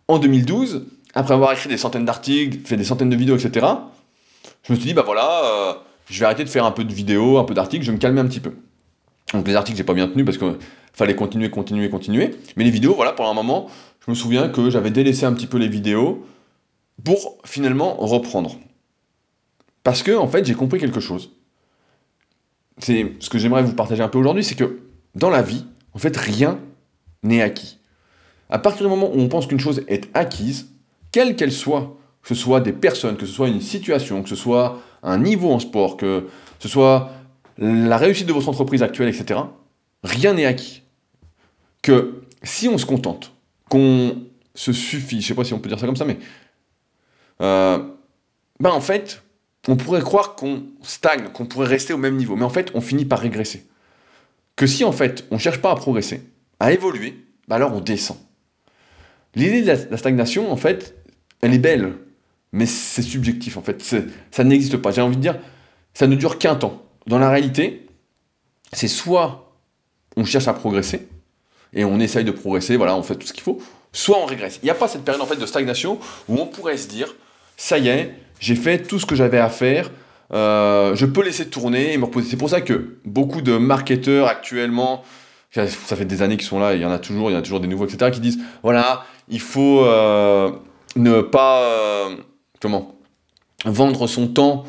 [0.09, 3.67] En 2012, après avoir écrit des centaines d'articles, fait des centaines de vidéos, etc.,
[4.65, 5.73] je me suis dit, bah voilà, euh,
[6.09, 8.01] je vais arrêter de faire un peu de vidéos, un peu d'articles, je vais me
[8.01, 8.53] calmer un petit peu.
[9.33, 10.57] Donc les articles, j'ai pas bien tenu parce qu'il
[10.93, 12.37] fallait continuer, continuer, continuer.
[12.57, 13.69] Mais les vidéos, voilà, pendant un moment,
[14.05, 16.25] je me souviens que j'avais délaissé un petit peu les vidéos
[17.05, 18.57] pour finalement reprendre.
[19.83, 21.31] Parce que, en fait, j'ai compris quelque chose.
[22.79, 24.81] C'est ce que j'aimerais vous partager un peu aujourd'hui, c'est que
[25.15, 26.59] dans la vie, en fait, rien
[27.23, 27.79] n'est acquis.
[28.51, 30.69] À partir du moment où on pense qu'une chose est acquise,
[31.11, 34.37] quelle qu'elle soit, que ce soit des personnes, que ce soit une situation, que ce
[34.37, 37.11] soit un niveau en sport, que ce soit
[37.59, 39.41] la réussite de votre entreprise actuelle, etc.,
[40.03, 40.83] rien n'est acquis.
[41.83, 43.33] Que si on se contente,
[43.69, 44.17] qu'on
[44.55, 46.19] se suffit, je sais pas si on peut dire ça comme ça, mais
[47.41, 47.79] euh,
[48.61, 49.23] ben en fait,
[49.69, 52.81] on pourrait croire qu'on stagne, qu'on pourrait rester au même niveau, mais en fait, on
[52.81, 53.67] finit par régresser.
[54.57, 56.23] Que si en fait, on cherche pas à progresser,
[56.61, 58.19] à évoluer, ben alors on descend.
[59.35, 60.95] L'idée de la, la stagnation, en fait,
[61.41, 61.95] elle est belle,
[62.53, 63.83] mais c'est subjectif en fait.
[64.31, 64.91] Ça n'existe pas.
[64.91, 65.39] J'ai envie de dire,
[65.95, 66.83] ça ne dure qu'un temps.
[67.07, 67.87] Dans la réalité,
[68.73, 69.53] c'est soit
[70.17, 71.09] on cherche à progresser
[71.73, 73.61] et on essaye de progresser, voilà, on fait tout ce qu'il faut,
[73.93, 74.59] soit on régresse.
[74.63, 75.99] Il n'y a pas cette période en fait de stagnation
[76.29, 77.15] où on pourrait se dire,
[77.57, 79.91] ça y est, j'ai fait tout ce que j'avais à faire,
[80.33, 82.29] euh, je peux laisser tourner et me reposer.
[82.29, 85.05] C'est pour ça que beaucoup de marketeurs actuellement,
[85.53, 87.39] ça fait des années qu'ils sont là, il y en a toujours, il y en
[87.39, 90.51] a toujours des nouveaux, etc., qui disent, voilà, il faut euh,
[90.97, 92.17] ne pas, euh,
[92.61, 92.97] comment,
[93.65, 94.65] vendre son temps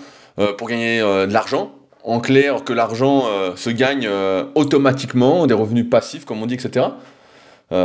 [0.57, 1.73] pour gagner de l'argent.
[2.03, 4.09] En clair, que l'argent se gagne
[4.55, 6.87] automatiquement, des revenus passifs, comme on dit, etc.,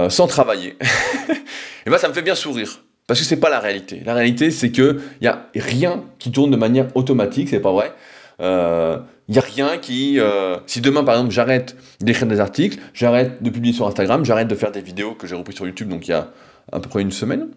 [0.08, 0.76] sans travailler.
[1.86, 2.80] et ben, ça me fait bien sourire.
[3.08, 4.02] Parce que c'est pas la réalité.
[4.04, 7.72] La réalité, c'est que il y a rien qui tourne de manière automatique, c'est pas
[7.72, 7.92] vrai.
[8.40, 10.20] Euh, Il y a rien qui.
[10.20, 14.46] euh, si demain, par exemple, j'arrête d'écrire des articles, j'arrête de publier sur Instagram, j'arrête
[14.46, 16.28] de faire des vidéos que j'ai repris sur YouTube, donc il y a
[16.70, 17.48] à peu près une semaine,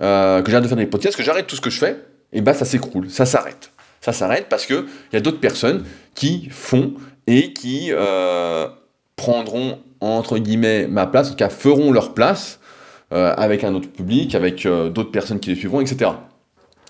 [0.00, 1.96] euh, que j'arrête de faire des podcasts, que j'arrête tout ce que je fais,
[2.32, 3.72] et ben ça s'écroule, ça s'arrête.
[4.00, 6.94] Ça s'arrête parce qu'il y a d'autres personnes qui font
[7.26, 8.68] et qui euh,
[9.16, 12.65] prendront, entre guillemets, ma place, en tout cas feront leur place euh,
[13.10, 16.10] avec un autre public, avec euh, d'autres personnes qui les suivront, etc.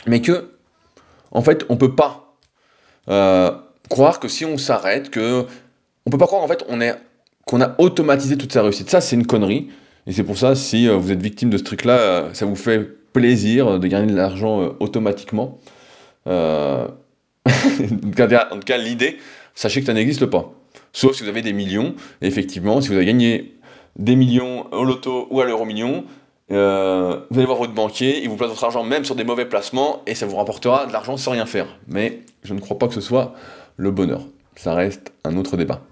[0.06, 0.50] Mais que,
[1.30, 2.34] en fait, on peut pas
[3.08, 3.50] euh,
[3.88, 5.46] croire que si on s'arrête, que
[6.06, 6.64] on peut pas croire en fait
[7.44, 8.90] qu'on a automatisé toute sa réussite.
[8.90, 9.68] Ça, c'est une connerie.
[10.06, 12.54] Et c'est pour ça, si euh, vous êtes victime de ce truc-là, euh, ça vous
[12.54, 12.80] fait
[13.12, 15.58] plaisir de gagner de l'argent euh, automatiquement.
[16.28, 16.86] Euh,
[17.46, 19.18] en tout cas, l'idée,
[19.54, 20.52] sachez que ça n'existe pas.
[20.92, 21.94] Sauf si vous avez des millions.
[22.22, 23.55] Effectivement, si vous avez gagné
[23.96, 26.04] des millions au loto ou à l'euro million,
[26.52, 29.46] euh, vous allez voir votre banquier, il vous place votre argent même sur des mauvais
[29.46, 31.66] placements et ça vous rapportera de l'argent sans rien faire.
[31.88, 33.34] Mais je ne crois pas que ce soit
[33.76, 34.22] le bonheur.
[34.54, 35.82] Ça reste un autre débat.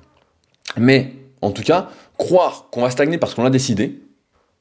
[0.77, 1.12] Mais
[1.43, 4.01] en tout cas, croire qu'on va stagner parce qu'on l'a décidé,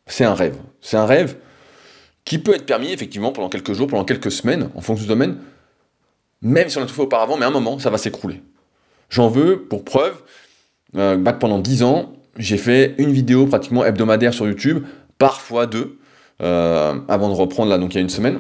[0.07, 0.57] c'est un rêve.
[0.81, 1.37] C'est un rêve
[2.25, 5.37] qui peut être permis effectivement pendant quelques jours, pendant quelques semaines, en fonction du domaine,
[6.41, 8.41] même si on a tout fait auparavant, mais à un moment, ça va s'écrouler.
[9.09, 10.21] J'en veux pour preuve
[10.95, 14.85] euh, bah, que pendant 10 ans, j'ai fait une vidéo pratiquement hebdomadaire sur YouTube,
[15.17, 15.99] parfois deux,
[16.41, 18.39] euh, avant de reprendre là, donc il y a une semaine,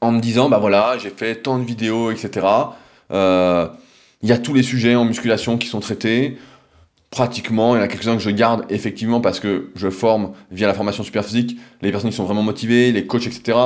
[0.00, 2.46] en me disant, bah voilà, j'ai fait tant de vidéos, etc.
[3.12, 3.68] Euh,
[4.22, 6.38] Il y a tous les sujets en musculation qui sont traités,
[7.10, 10.66] pratiquement, il y en a quelques-uns que je garde effectivement parce que je forme via
[10.66, 13.56] la formation super physique les personnes qui sont vraiment motivées, les coachs, etc.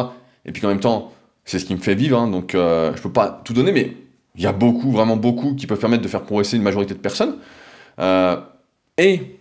[0.44, 1.12] Et puis en même temps,
[1.44, 3.96] c'est ce qui me fait vivre, hein, donc euh, je peux pas tout donner, mais
[4.36, 6.98] il y a beaucoup, vraiment beaucoup, qui peuvent permettre de faire progresser une majorité de
[6.98, 7.36] personnes.
[8.00, 8.36] Euh,
[8.98, 9.38] et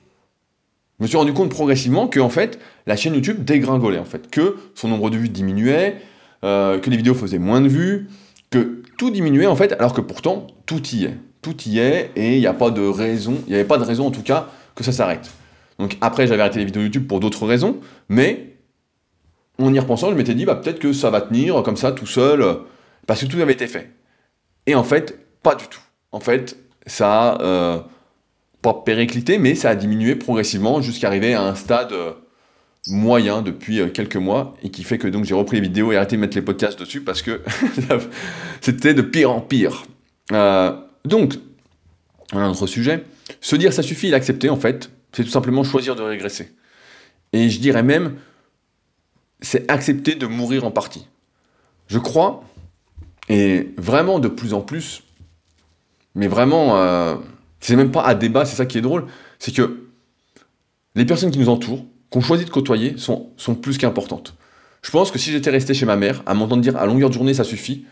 [1.00, 4.32] je me suis rendu compte progressivement que en fait, la chaîne YouTube dégringolait, en fait,
[4.32, 5.98] que son nombre de vues diminuait,
[6.44, 8.08] euh, que les vidéos faisaient moins de vues,
[8.50, 12.36] que tout diminuait en fait, alors que pourtant tout y est, tout y est, et
[12.36, 14.50] il n'y a pas de raison, il n'y avait pas de raison en tout cas
[14.76, 15.30] que ça s'arrête.
[15.80, 17.78] Donc après, j'avais arrêté les vidéos YouTube pour d'autres raisons,
[18.10, 18.56] mais
[19.60, 22.06] en y repensant, je m'étais dit, bah, peut-être que ça va tenir comme ça tout
[22.06, 22.44] seul,
[23.06, 23.92] parce que tout avait été fait.
[24.66, 25.82] Et en fait, pas du tout.
[26.12, 27.80] En fait, ça euh,
[28.74, 32.14] périclité, mais ça a diminué progressivement jusqu'à arriver à un stade euh,
[32.88, 35.98] moyen depuis euh, quelques mois et qui fait que donc j'ai repris les vidéos et
[35.98, 37.42] arrêté de mettre les podcasts dessus parce que
[38.62, 39.86] c'était de pire en pire.
[41.06, 41.36] donc,
[42.34, 43.04] un autre sujet,
[43.42, 46.52] se dire ça suffit, l'accepter en fait, c'est tout simplement choisir de régresser.
[47.34, 48.16] Et je dirais même,
[49.42, 51.08] c'est accepter de mourir en partie.
[51.88, 52.44] Je crois,
[53.30, 55.04] et vraiment de plus en plus,
[56.16, 57.16] mais vraiment, euh,
[57.60, 59.06] c'est même pas à débat, c'est ça qui est drôle,
[59.40, 59.88] c'est que
[60.96, 64.36] les personnes qui nous entourent, qu'on choisit de côtoyer, sont, sont plus qu'importantes.
[64.82, 67.14] Je pense que si j'étais resté chez ma mère, à m'entendre dire à longueur de
[67.14, 67.86] journée ça suffit,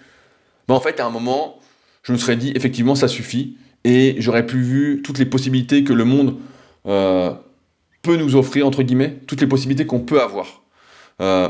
[0.67, 1.59] ben en fait à un moment,
[2.03, 5.93] je me serais dit effectivement ça suffit, et j'aurais pu vu toutes les possibilités que
[5.93, 6.35] le monde
[6.87, 7.31] euh,
[8.01, 10.63] peut nous offrir, entre guillemets, toutes les possibilités qu'on peut avoir.
[11.21, 11.49] Euh,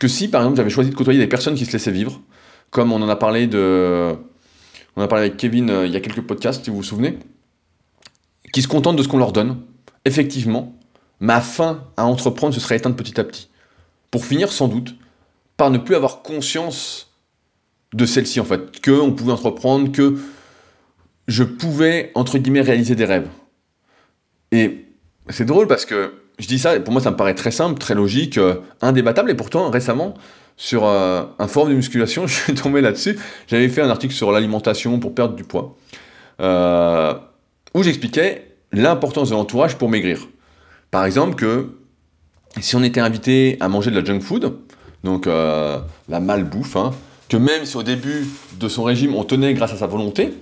[0.00, 2.20] que si, par exemple, j'avais choisi de côtoyer des personnes qui se laissaient vivre,
[2.70, 4.14] comme on en a parlé de...
[4.96, 7.18] On a parlé avec Kevin euh, il y a quelques podcasts, si vous vous souvenez,
[8.56, 9.58] qui se contentent de ce qu'on leur donne,
[10.06, 10.74] effectivement,
[11.20, 13.50] ma fin à entreprendre se serait éteinte petit à petit.
[14.10, 14.94] Pour finir, sans doute,
[15.58, 17.12] par ne plus avoir conscience
[17.92, 20.18] de celle-ci, en fait, que on pouvait entreprendre, que
[21.28, 23.28] je pouvais, entre guillemets, réaliser des rêves.
[24.52, 24.86] Et
[25.28, 27.94] c'est drôle parce que je dis ça, pour moi ça me paraît très simple, très
[27.94, 30.14] logique, euh, indébattable, et pourtant récemment,
[30.56, 34.32] sur euh, un forum de musculation, je suis tombé là-dessus, j'avais fait un article sur
[34.32, 35.76] l'alimentation pour perdre du poids,
[36.40, 37.12] euh,
[37.76, 40.28] où j'expliquais l'importance de l'entourage pour maigrir.
[40.90, 41.78] Par exemple que
[42.60, 44.56] si on était invité à manger de la junk food,
[45.04, 46.92] donc la malbouffe, hein,
[47.28, 48.26] que même si au début
[48.58, 50.32] de son régime on tenait grâce à sa volonté,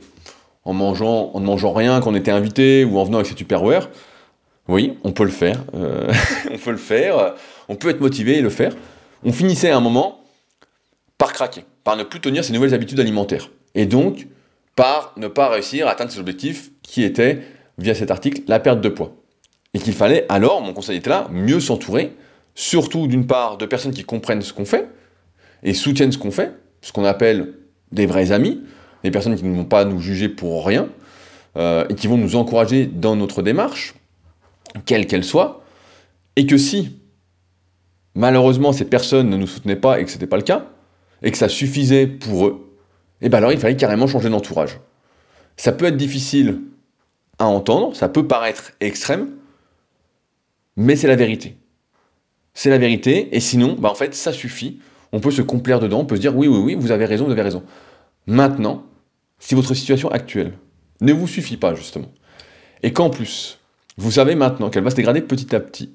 [0.64, 3.90] en ne mangeant rien quand on était invité ou en venant avec ses Tupperware.
[4.68, 5.62] Oui, on peut le faire.
[5.74, 6.10] Euh,
[6.52, 7.34] on peut le faire.
[7.68, 8.74] On peut être motivé et le faire.
[9.24, 10.20] On finissait à un moment
[11.18, 13.50] par craquer, par ne plus tenir ses nouvelles habitudes alimentaires.
[13.74, 14.28] Et donc,
[14.76, 17.42] par ne pas réussir à atteindre ses objectifs qui étaient,
[17.78, 19.16] via cet article, la perte de poids.
[19.72, 22.14] Et qu'il fallait alors, mon conseil était là, mieux s'entourer,
[22.54, 24.88] surtout d'une part de personnes qui comprennent ce qu'on fait
[25.64, 27.54] et soutiennent ce qu'on fait, ce qu'on appelle
[27.90, 28.62] des vrais amis,
[29.02, 30.88] des personnes qui ne vont pas nous juger pour rien,
[31.56, 33.94] euh, et qui vont nous encourager dans notre démarche,
[34.86, 35.64] quelle qu'elle soit,
[36.36, 36.98] et que si,
[38.14, 40.66] malheureusement, ces personnes ne nous soutenaient pas et que ce n'était pas le cas,
[41.22, 42.64] et que ça suffisait pour eux,
[43.20, 44.80] et eh bien alors il fallait carrément changer d'entourage.
[45.56, 46.60] Ça peut être difficile
[47.38, 49.30] à entendre, ça peut paraître extrême,
[50.76, 51.56] mais c'est la vérité.
[52.54, 54.80] C'est la vérité, et sinon, bah en fait, ça suffit.
[55.12, 57.24] On peut se complaire dedans, on peut se dire oui, oui, oui, vous avez raison,
[57.24, 57.62] vous avez raison.
[58.26, 58.84] Maintenant,
[59.38, 60.52] si votre situation actuelle
[61.00, 62.12] ne vous suffit pas, justement,
[62.82, 63.58] et qu'en plus,
[63.96, 65.92] vous savez maintenant qu'elle va se dégrader petit à petit,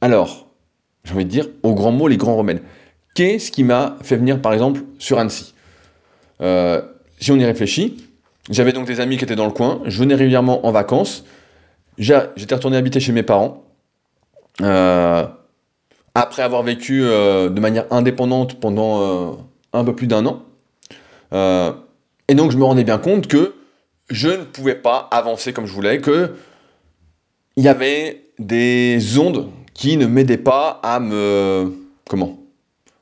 [0.00, 0.48] alors,
[1.04, 2.62] j'ai envie de dire, au grand mot, les grands remèdes.
[3.14, 5.54] Qu'est-ce qui m'a fait venir, par exemple, sur Annecy?
[6.40, 6.82] Euh,
[7.20, 8.08] Si on y réfléchit,
[8.50, 11.24] j'avais donc des amis qui étaient dans le coin, je venais régulièrement en vacances,
[11.98, 13.64] j'étais retourné habiter chez mes parents,
[14.60, 15.26] euh,
[16.14, 19.38] après avoir vécu euh, de manière indépendante pendant
[19.72, 20.42] un peu plus d'un an.
[21.32, 23.54] Et donc je me rendais bien compte que
[24.10, 26.34] je ne pouvais pas avancer comme je voulais, que
[27.56, 31.72] il y avait des ondes qui ne m'aidaient pas à me
[32.08, 32.38] comment?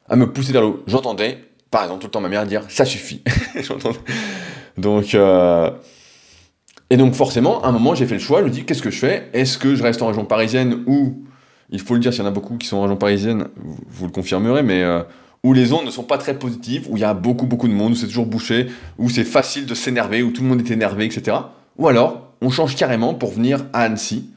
[0.08, 0.82] À me pousser vers l'eau.
[0.86, 1.38] J'entendais,
[1.70, 3.22] par exemple, tout le temps ma mère dire ça suffit.
[4.78, 5.70] donc euh,
[6.90, 8.40] et donc forcément, à un moment, j'ai fait le choix.
[8.40, 9.28] Je me dis qu'est-ce que je fais?
[9.32, 11.24] Est-ce que je reste en région parisienne ou
[11.70, 14.06] il faut le dire, s'il y en a beaucoup qui sont en région parisienne, vous,
[14.06, 15.02] le confirmerez, mais euh,
[15.44, 17.72] où les ondes ne sont pas très positives, où il y a beaucoup beaucoup de
[17.72, 18.66] monde, où c'est toujours bouché,
[18.98, 21.36] où c'est facile de s'énerver, où tout le monde est énervé, etc.
[21.78, 24.30] Ou alors, on change carrément pour venir à Annecy,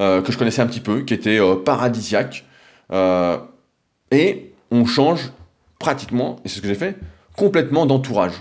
[0.00, 2.46] euh, que je connaissais un petit peu, qui était paradisiaque,
[4.10, 5.32] et on change
[5.78, 6.96] pratiquement, et c'est ce que j'ai fait,
[7.36, 8.32] complètement d'entourage.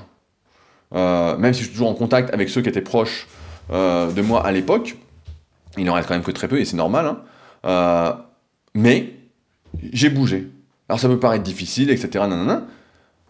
[0.92, 3.28] Même si je suis toujours en contact avec ceux qui étaient proches
[3.72, 4.98] de moi à l'époque,
[5.78, 7.16] il n'en reste quand même que très peu, et c'est normal,
[7.64, 8.18] hein.
[8.74, 9.14] mais
[9.92, 10.48] j'ai bougé.
[10.88, 12.26] Alors ça peut paraître difficile, etc.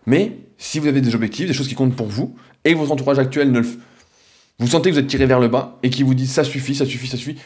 [0.05, 2.91] mais si vous avez des objectifs, des choses qui comptent pour vous, et que votre
[2.91, 3.67] entourage actuel ne le...
[4.59, 6.75] Vous sentez que vous êtes tiré vers le bas, et qui vous dit ça suffit,
[6.75, 7.37] ça suffit, ça suffit,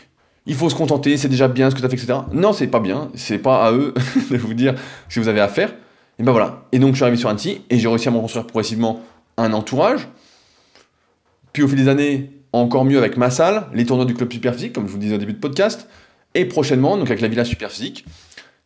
[0.45, 2.19] il faut se contenter, c'est déjà bien ce que tu as fait, etc.
[2.33, 3.93] Non, c'est pas bien, c'est pas à eux
[4.31, 4.75] de vous dire
[5.09, 5.73] ce que vous avez à faire.
[6.19, 6.65] Et ben voilà.
[6.71, 9.01] Et donc je suis arrivé sur Annecy, et j'ai réussi à me construire progressivement
[9.37, 10.07] un entourage.
[11.51, 14.73] Puis au fil des années, encore mieux avec ma salle, les tournois du club Superphysique,
[14.73, 15.87] comme je vous disais au début de podcast,
[16.35, 18.05] et prochainement, donc avec la Villa Superphysique,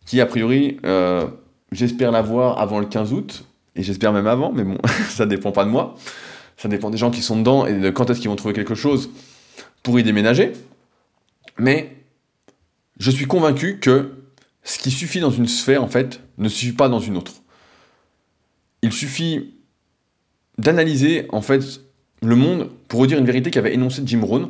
[0.05, 1.27] qui a priori, euh,
[1.71, 4.77] j'espère l'avoir avant le 15 août, et j'espère même avant, mais bon,
[5.09, 5.95] ça dépend pas de moi,
[6.57, 8.75] ça dépend des gens qui sont dedans et de quand est-ce qu'ils vont trouver quelque
[8.75, 9.11] chose
[9.83, 10.53] pour y déménager.
[11.57, 11.95] Mais
[12.99, 14.13] je suis convaincu que
[14.63, 17.33] ce qui suffit dans une sphère, en fait, ne suffit pas dans une autre.
[18.81, 19.53] Il suffit
[20.57, 21.61] d'analyser en fait
[22.21, 24.49] le monde pour redire une vérité qu'avait énoncée Jim Rohn,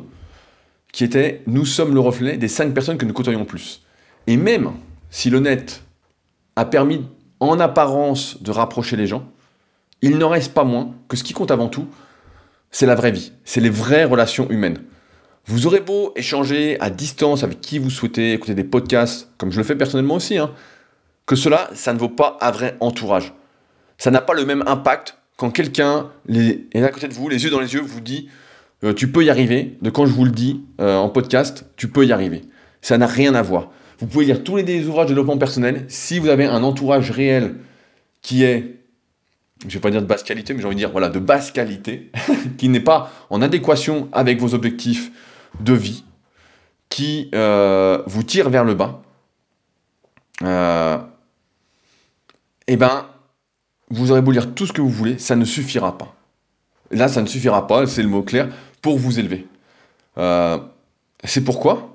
[0.92, 3.82] qui était nous sommes le reflet des cinq personnes que nous côtoyons plus.
[4.26, 4.72] Et même
[5.10, 5.82] si le net
[6.56, 7.06] a permis
[7.40, 9.30] en apparence de rapprocher les gens,
[10.02, 11.86] il n'en reste pas moins que ce qui compte avant tout,
[12.70, 14.78] c'est la vraie vie, c'est les vraies relations humaines.
[15.46, 19.56] Vous aurez beau échanger à distance avec qui vous souhaitez, écouter des podcasts, comme je
[19.56, 20.50] le fais personnellement aussi, hein,
[21.24, 23.32] que cela, ça ne vaut pas un vrai entourage.
[23.96, 27.50] Ça n'a pas le même impact quand quelqu'un est à côté de vous, les yeux
[27.50, 28.28] dans les yeux, vous dit
[28.84, 31.88] euh, tu peux y arriver, de quand je vous le dis euh, en podcast, tu
[31.88, 32.42] peux y arriver.
[32.82, 33.70] Ça n'a rien à voir.
[34.00, 35.84] Vous pouvez lire tous les ouvrages de développement personnel.
[35.88, 37.54] Si vous avez un entourage réel
[38.20, 38.74] qui est
[39.66, 41.50] je vais pas dire de basse qualité, mais j'ai envie de dire voilà, de basse
[41.50, 42.12] qualité,
[42.58, 45.10] qui n'est pas en adéquation avec vos objectifs
[45.58, 46.04] de vie,
[46.88, 49.02] qui euh, vous tire vers le bas,
[52.68, 53.06] eh ben,
[53.90, 56.14] vous aurez beau lire tout ce que vous voulez, ça ne suffira pas.
[56.90, 58.48] Là, ça ne suffira pas, c'est le mot clair,
[58.82, 59.46] pour vous élever.
[60.16, 60.58] Euh,
[61.24, 61.94] c'est pourquoi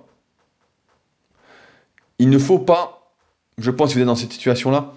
[2.20, 3.12] il ne faut pas,
[3.58, 4.94] je pense que vous êtes dans cette situation-là,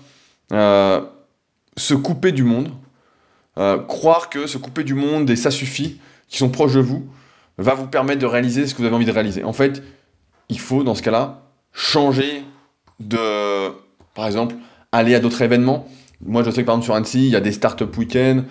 [1.76, 2.70] se couper du monde,
[3.58, 7.06] euh, croire que se couper du monde et ça suffit, qui sont proches de vous,
[7.58, 9.44] va vous permettre de réaliser ce que vous avez envie de réaliser.
[9.44, 9.82] En fait,
[10.48, 12.44] il faut, dans ce cas-là, changer
[13.00, 13.70] de,
[14.14, 14.54] par exemple,
[14.92, 15.88] aller à d'autres événements.
[16.24, 18.42] Moi, je sais que par exemple sur Annecy, il y a des start-up week-ends,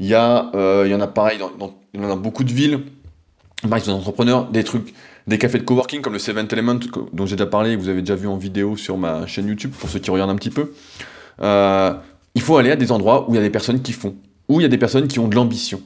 [0.00, 2.80] il y, a, euh, il y en a pareil dans, a beaucoup de villes.
[3.62, 4.92] Des entrepreneurs, des trucs,
[5.28, 6.80] des cafés de coworking comme le Seventh Element
[7.12, 9.70] dont j'ai déjà parlé, que vous avez déjà vu en vidéo sur ma chaîne YouTube
[9.78, 10.72] pour ceux qui regardent un petit peu.
[11.40, 11.94] Euh,
[12.34, 14.16] il faut aller à des endroits où il y a des personnes qui font,
[14.48, 15.80] où il y a des personnes qui ont de l'ambition.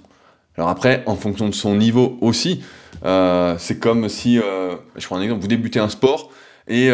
[0.56, 2.62] Alors après, en fonction de son niveau aussi,
[3.04, 6.30] euh, c'est comme si, je prends un exemple, vous débutez un sport
[6.66, 6.90] et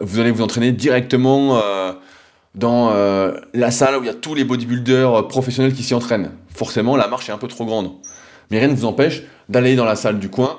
[0.00, 1.58] vous allez vous entraîner directement
[2.54, 2.90] dans
[3.54, 6.32] la salle où il y a tous les bodybuilders professionnels qui s'y entraînent.
[6.48, 7.92] Forcément, la marche est un peu trop grande.
[8.50, 10.58] Mais rien ne vous empêche d'aller dans la salle du coin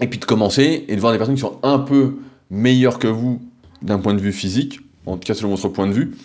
[0.00, 2.16] et puis de commencer et de voir des personnes qui sont un peu
[2.50, 3.40] meilleures que vous
[3.82, 6.16] d'un point de vue physique, en tout cas selon votre point de vue,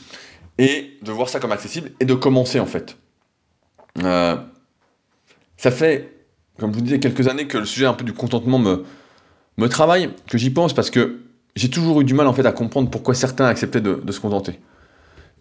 [0.57, 2.97] et de voir ça comme accessible et de commencer en fait.
[4.03, 4.35] Euh,
[5.57, 6.25] ça fait,
[6.57, 8.83] comme je vous disais, quelques années que le sujet un peu du contentement me,
[9.57, 11.19] me travaille, que j'y pense parce que
[11.55, 14.59] j'ai toujours eu du mal en fait à comprendre pourquoi certains acceptaient de, se contenter.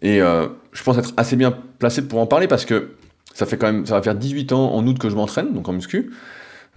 [0.01, 2.91] Et euh, je pense être assez bien placé pour en parler parce que
[3.33, 5.67] ça fait quand même, ça va faire 18 ans en août que je m'entraîne, donc
[5.69, 6.11] en muscu,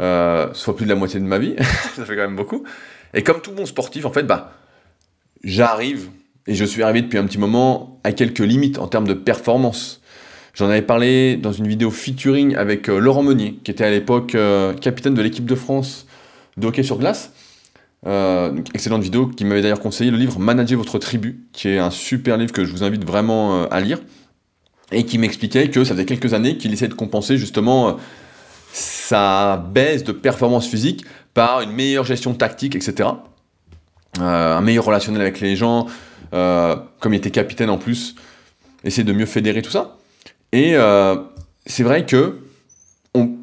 [0.00, 1.54] euh, soit plus de la moitié de ma vie,
[1.94, 2.64] ça fait quand même beaucoup.
[3.12, 4.52] Et comme tout bon sportif, en fait, bah,
[5.42, 6.08] j'arrive
[6.46, 10.02] et je suis arrivé depuis un petit moment à quelques limites en termes de performance.
[10.54, 14.34] J'en avais parlé dans une vidéo featuring avec euh, Laurent Meunier, qui était à l'époque
[14.34, 16.06] euh, capitaine de l'équipe de France
[16.56, 17.32] de hockey sur glace.
[18.06, 21.90] Euh, excellente vidéo qui m'avait d'ailleurs conseillé le livre Manager votre tribu, qui est un
[21.90, 23.98] super livre que je vous invite vraiment à lire,
[24.92, 27.96] et qui m'expliquait que ça faisait quelques années qu'il essayait de compenser justement
[28.72, 33.08] sa baisse de performance physique par une meilleure gestion tactique, etc.
[34.18, 35.86] un meilleur relationnel avec les gens,
[36.34, 38.16] euh, comme il était capitaine en plus,
[38.82, 39.98] essayer de mieux fédérer tout ça.
[40.52, 41.16] Et euh,
[41.66, 42.40] c'est vrai que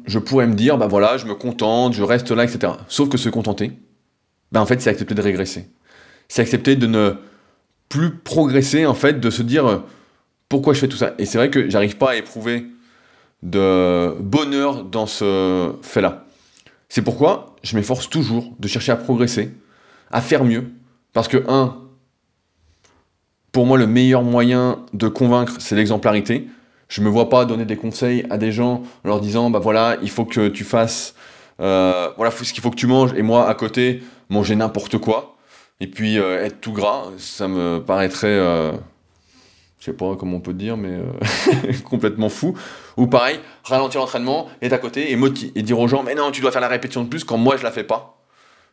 [0.04, 2.74] je pourrais me dire, bah voilà, je me contente, je reste là, etc.
[2.88, 3.72] Sauf que se contenter,
[4.52, 5.68] bah en fait, c'est accepter de régresser.
[6.28, 7.14] C'est accepter de ne
[7.88, 9.78] plus progresser, en fait, de se dire euh,
[10.48, 11.14] pourquoi je fais tout ça.
[11.18, 12.66] Et c'est vrai que j'arrive pas à éprouver
[13.42, 16.26] de bonheur dans ce fait-là.
[16.88, 19.50] C'est pourquoi je m'efforce toujours de chercher à progresser,
[20.10, 20.64] à faire mieux.
[21.12, 21.78] Parce que, un,
[23.50, 26.48] pour moi, le meilleur moyen de convaincre, c'est l'exemplarité.
[26.88, 29.58] Je ne me vois pas donner des conseils à des gens en leur disant, bah
[29.58, 31.14] voilà, il faut que tu fasses,
[31.62, 35.32] euh, voilà ce qu'il faut que tu manges, et moi, à côté, manger n'importe quoi,
[35.82, 38.70] et puis euh, être tout gras, ça me paraîtrait, euh,
[39.80, 42.56] je sais pas comment on peut dire, mais euh, complètement fou.
[42.96, 45.18] Ou pareil, ralentir l'entraînement, être à côté et,
[45.56, 47.56] et dire aux gens, mais non, tu dois faire la répétition de plus quand moi
[47.56, 48.16] je la fais pas.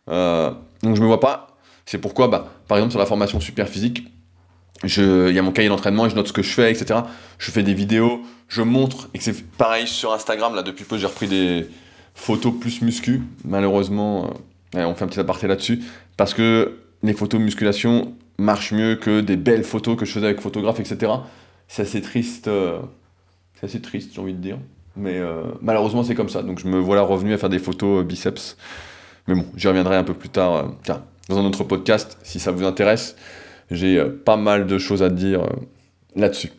[0.07, 1.57] donc je me vois pas.
[1.87, 4.03] C'est pourquoi, bah, par exemple, sur la formation super physique,
[4.83, 6.99] il y a mon cahier d'entraînement et je note ce que je fais, etc.
[7.39, 11.07] Je fais des vidéos, je montre, et c'est pareil sur Instagram, là depuis peu j'ai
[11.07, 11.67] repris des
[12.19, 14.29] photos plus muscu, malheureusement,
[14.75, 15.79] euh, on fait un petit aparté là-dessus,
[16.17, 20.41] parce que les photos musculation marchent mieux que des belles photos que je faisais avec
[20.41, 21.13] photographe, etc.
[21.69, 22.79] C'est assez triste, euh,
[23.55, 24.57] c'est assez triste j'ai envie de dire,
[24.97, 28.05] mais euh, malheureusement c'est comme ça, donc je me voilà revenu à faire des photos
[28.05, 28.57] biceps,
[29.27, 32.51] mais bon, j'y reviendrai un peu plus tard, tiens, dans un autre podcast, si ça
[32.51, 33.15] vous intéresse
[33.71, 35.47] j'ai pas mal de choses à dire
[36.15, 36.51] là-dessus.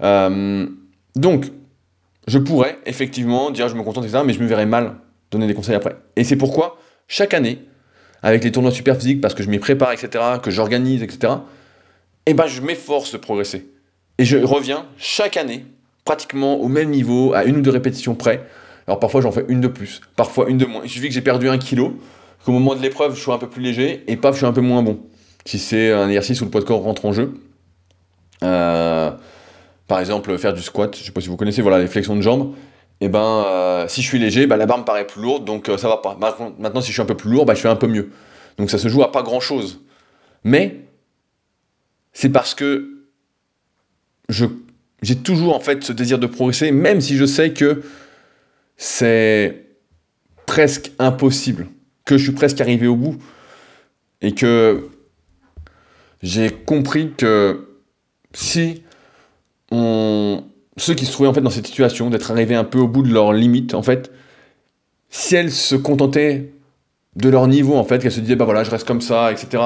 [0.00, 1.52] Donc,
[2.26, 4.96] je pourrais effectivement dire je me contente, etc., mais je me verrais mal
[5.34, 5.96] donner des conseils après.
[6.16, 6.78] Et c'est pourquoi,
[7.08, 7.62] chaque année,
[8.22, 11.34] avec les tournois super physiques, parce que je m'y prépare, etc., que j'organise, etc.,
[12.26, 13.66] eh ben, je m'efforce de progresser.
[14.18, 15.66] Et je reviens chaque année
[16.04, 18.46] pratiquement au même niveau, à une ou deux répétitions près.
[18.86, 20.82] Alors parfois j'en fais une de plus, parfois une de moins.
[20.84, 21.98] Il suffit que j'ai perdu un kilo,
[22.44, 24.52] qu'au moment de l'épreuve je sois un peu plus léger, et paf, je suis un
[24.52, 25.00] peu moins bon.
[25.46, 27.34] Si c'est un exercice où le poids de corps rentre en jeu.
[28.42, 29.10] Euh,
[29.86, 32.22] par exemple, faire du squat, je sais pas si vous connaissez, voilà, les flexions de
[32.22, 32.54] jambes.
[33.04, 35.44] Et eh ben, euh, si je suis léger, bah, la barre me paraît plus lourde,
[35.44, 36.16] donc euh, ça va pas.
[36.58, 38.10] Maintenant, si je suis un peu plus lourd, bah, je fais un peu mieux.
[38.56, 39.82] Donc ça se joue à pas grand chose.
[40.42, 40.86] Mais
[42.14, 43.04] c'est parce que
[44.30, 47.82] j'ai toujours en fait ce désir de progresser, même si je sais que
[48.78, 49.66] c'est
[50.46, 51.66] presque impossible,
[52.06, 53.18] que je suis presque arrivé au bout,
[54.22, 54.88] et que
[56.22, 57.68] j'ai compris que
[58.32, 58.82] si
[59.70, 60.42] on,
[60.76, 63.02] ceux qui se trouvaient en fait dans cette situation d'être arrivés un peu au bout
[63.02, 64.10] de leurs limites, en fait,
[65.08, 66.52] si elles se contentaient
[67.16, 69.62] de leur niveau, en fait, qu'elles se disaient bah voilà, je reste comme ça, etc.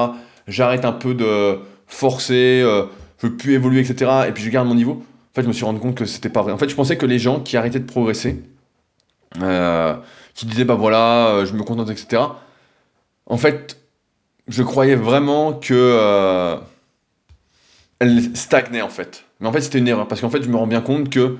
[0.47, 2.85] J'arrête un peu de forcer, euh,
[3.17, 4.11] je veux plus évoluer, etc.
[4.27, 5.03] Et puis je garde mon niveau.
[5.31, 6.51] En fait, je me suis rendu compte que c'était pas vrai.
[6.51, 8.43] En fait, je pensais que les gens qui arrêtaient de progresser,
[9.41, 9.95] euh,
[10.33, 12.23] qui disaient bah voilà, euh, je me contente, etc.
[13.25, 13.79] En fait,
[14.47, 16.57] je croyais vraiment que euh,
[17.99, 19.25] elle stagnait en fait.
[19.39, 21.37] Mais en fait, c'était une erreur parce qu'en fait, je me rends bien compte que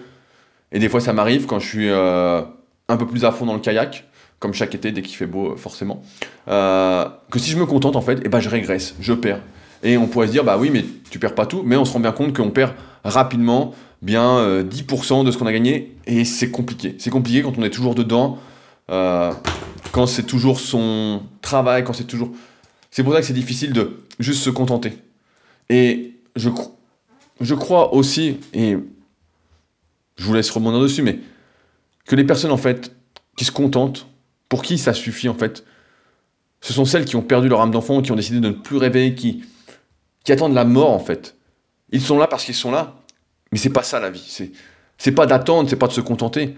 [0.71, 3.59] et des fois, ça m'arrive quand je suis un peu plus à fond dans le
[3.59, 4.05] kayak,
[4.37, 6.03] comme chaque été dès qu'il fait beau, forcément,
[6.45, 9.41] que si je me contente en fait, et eh ben je régresse, je perds.
[9.83, 11.93] Et on pourrait se dire, bah oui, mais tu perds pas tout, mais on se
[11.93, 16.25] rend bien compte qu'on perd rapidement bien 10% euh, de ce qu'on a gagné, et
[16.25, 16.95] c'est compliqué.
[16.99, 18.37] C'est compliqué quand on est toujours dedans,
[18.89, 19.31] euh,
[19.91, 22.31] quand c'est toujours son travail, quand c'est toujours...
[22.91, 24.93] C'est pour ça que c'est difficile de juste se contenter.
[25.69, 28.77] Et je, crois aussi, et
[30.17, 31.19] je vous laisse rebondir dessus, mais
[32.05, 32.95] que les personnes en fait
[33.37, 34.07] qui se contentent,
[34.47, 35.63] pour qui ça suffit en fait,
[36.61, 38.77] ce sont celles qui ont perdu leur âme d'enfant, qui ont décidé de ne plus
[38.77, 39.43] rêver, qui,
[40.23, 41.35] qui attendent la mort en fait.
[41.91, 42.95] Ils sont là parce qu'ils sont là,
[43.51, 44.25] mais c'est pas ça la vie.
[44.27, 44.51] C'est
[44.99, 46.57] c'est pas d'attendre, c'est pas de se contenter.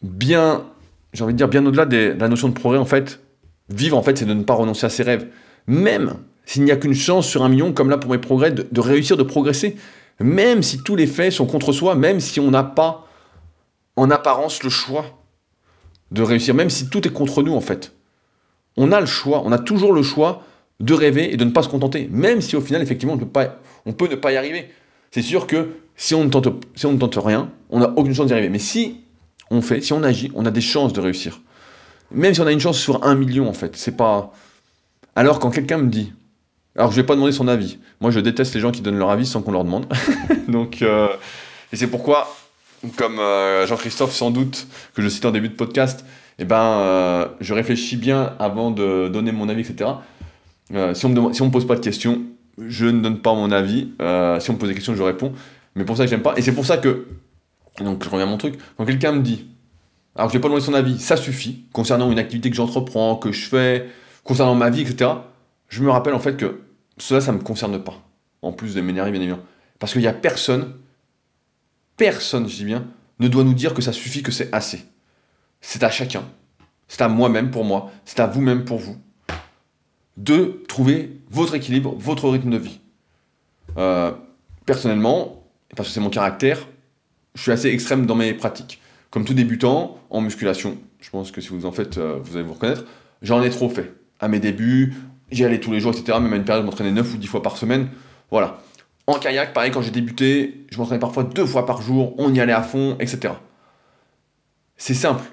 [0.00, 0.64] Bien,
[1.12, 3.20] j'ai envie de dire bien au-delà de la notion de progrès en fait,
[3.68, 5.28] vivre en fait, c'est de ne pas renoncer à ses rêves.
[5.66, 8.80] Même s'il n'y a qu'une chance sur un million, comme là pour mes progrès, de,
[8.80, 9.76] réussir, de progresser.
[10.20, 13.06] Même si tous les faits sont contre soi, même si on n'a pas
[13.96, 15.04] en apparence le choix
[16.10, 17.92] de réussir, même si tout est contre nous en fait.
[18.76, 20.44] On a le choix, on a toujours le choix
[20.80, 23.26] de rêver et de ne pas se contenter, même si au final, effectivement, on peut,
[23.26, 24.68] pas, on peut ne pas y arriver.
[25.10, 28.14] C'est sûr que si on ne tente, si on ne tente rien, on n'a aucune
[28.14, 28.48] chance d'y arriver.
[28.48, 29.02] Mais si
[29.50, 31.40] on fait, si on agit, on a des chances de réussir.
[32.10, 33.76] Même si on a une chance sur un million, en fait.
[33.76, 34.32] C'est pas.
[35.14, 36.12] Alors, quand quelqu'un me dit.
[36.76, 37.78] Alors, je vais pas demander son avis.
[38.00, 39.86] Moi, je déteste les gens qui donnent leur avis sans qu'on leur demande.
[40.48, 41.08] Donc, euh,
[41.72, 42.34] et c'est pourquoi,
[42.96, 46.04] comme euh, Jean-Christophe, sans doute, que je cite en début de podcast,
[46.38, 49.90] eh ben, euh, je réfléchis bien avant de donner mon avis, etc.
[50.94, 52.22] Si on me si on me pose pas de questions,
[52.56, 53.92] je ne donne pas mon avis.
[54.40, 55.32] Si on me pose des questions, je réponds.
[55.74, 56.32] Mais pour ça que j'aime pas.
[56.38, 57.06] Et c'est pour ça que,
[57.78, 59.46] donc je reviens à mon truc, quand quelqu'un me dit,
[60.16, 63.32] alors je vais pas demander son avis, ça suffit, concernant une activité que j'entreprends, que
[63.32, 63.88] je fais,
[64.24, 65.10] concernant ma vie, etc.,
[65.72, 66.60] je me rappelle en fait que
[66.98, 67.94] cela, ça me concerne pas.
[68.42, 69.42] En plus de m'énerver, bien évidemment.
[69.78, 70.74] Parce qu'il y a personne,
[71.96, 72.84] personne, je dis bien,
[73.20, 74.84] ne doit nous dire que ça suffit, que c'est assez.
[75.62, 76.24] C'est à chacun.
[76.88, 77.90] C'est à moi-même pour moi.
[78.04, 78.98] C'est à vous-même pour vous
[80.18, 82.80] de trouver votre équilibre, votre rythme de vie.
[83.78, 84.12] Euh,
[84.66, 85.42] personnellement,
[85.74, 86.68] parce que c'est mon caractère,
[87.34, 88.78] je suis assez extrême dans mes pratiques.
[89.10, 92.44] Comme tout débutant en musculation, je pense que si vous en faites, euh, vous allez
[92.44, 92.84] vous reconnaître,
[93.22, 93.94] j'en ai trop fait.
[94.20, 94.94] À mes débuts,
[95.32, 96.18] j'y allais tous les jours, etc.
[96.20, 97.88] Même à une période, je m'entraînais 9 ou 10 fois par semaine.
[98.30, 98.58] Voilà.
[99.06, 102.40] En kayak, pareil, quand j'ai débuté, je m'entraînais parfois deux fois par jour, on y
[102.40, 103.34] allait à fond, etc.
[104.76, 105.24] C'est simple.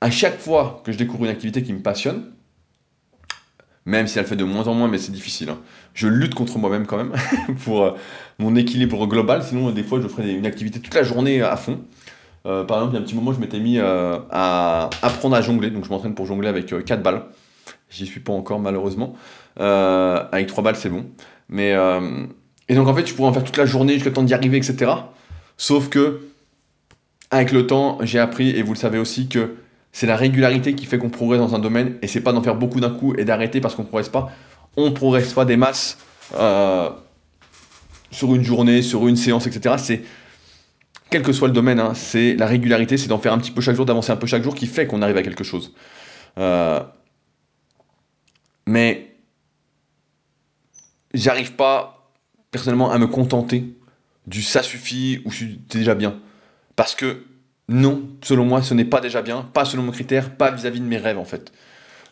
[0.00, 2.32] À chaque fois que je découvre une activité qui me passionne,
[3.88, 5.48] même si elle fait de moins en moins, mais c'est difficile.
[5.48, 5.58] Hein.
[5.94, 7.12] Je lutte contre moi-même quand même
[7.64, 7.92] pour euh,
[8.38, 9.42] mon équilibre global.
[9.42, 11.80] Sinon, des fois, je ferais une activité toute la journée à fond.
[12.46, 15.34] Euh, par exemple, il y a un petit moment, je m'étais mis euh, à apprendre
[15.36, 15.70] à jongler.
[15.70, 17.22] Donc, je m'entraîne pour jongler avec 4 balles.
[17.90, 19.14] J'y suis pas encore, malheureusement.
[19.56, 21.06] avec 3 balles, c'est bon.
[21.48, 21.74] Mais,
[22.68, 24.34] et donc, en fait, je pourrais en faire toute la journée jusqu'à le temps d'y
[24.34, 24.92] arriver, etc.
[25.56, 26.28] Sauf que,
[27.30, 29.56] avec le temps, j'ai appris, et vous le savez aussi, que
[29.92, 32.54] c'est la régularité qui fait qu'on progresse dans un domaine et c'est pas d'en faire
[32.54, 34.30] beaucoup d'un coup et d'arrêter parce qu'on progresse pas.
[34.76, 35.98] On progresse pas des masses
[36.34, 36.90] euh,
[38.10, 39.74] sur une journée, sur une séance, etc.
[39.78, 40.02] C'est
[41.10, 43.60] quel que soit le domaine, hein, c'est la régularité, c'est d'en faire un petit peu
[43.60, 45.74] chaque jour, d'avancer un peu chaque jour qui fait qu'on arrive à quelque chose.
[46.38, 46.80] Euh,
[48.68, 49.16] mais
[51.14, 52.12] j'arrive pas
[52.50, 53.64] personnellement à me contenter
[54.26, 56.20] du ça suffit ou c'est déjà bien.
[56.76, 57.24] Parce que
[57.68, 60.84] non, selon moi, ce n'est pas déjà bien, pas selon mon critère, pas vis-à-vis de
[60.84, 61.50] mes rêves en fait.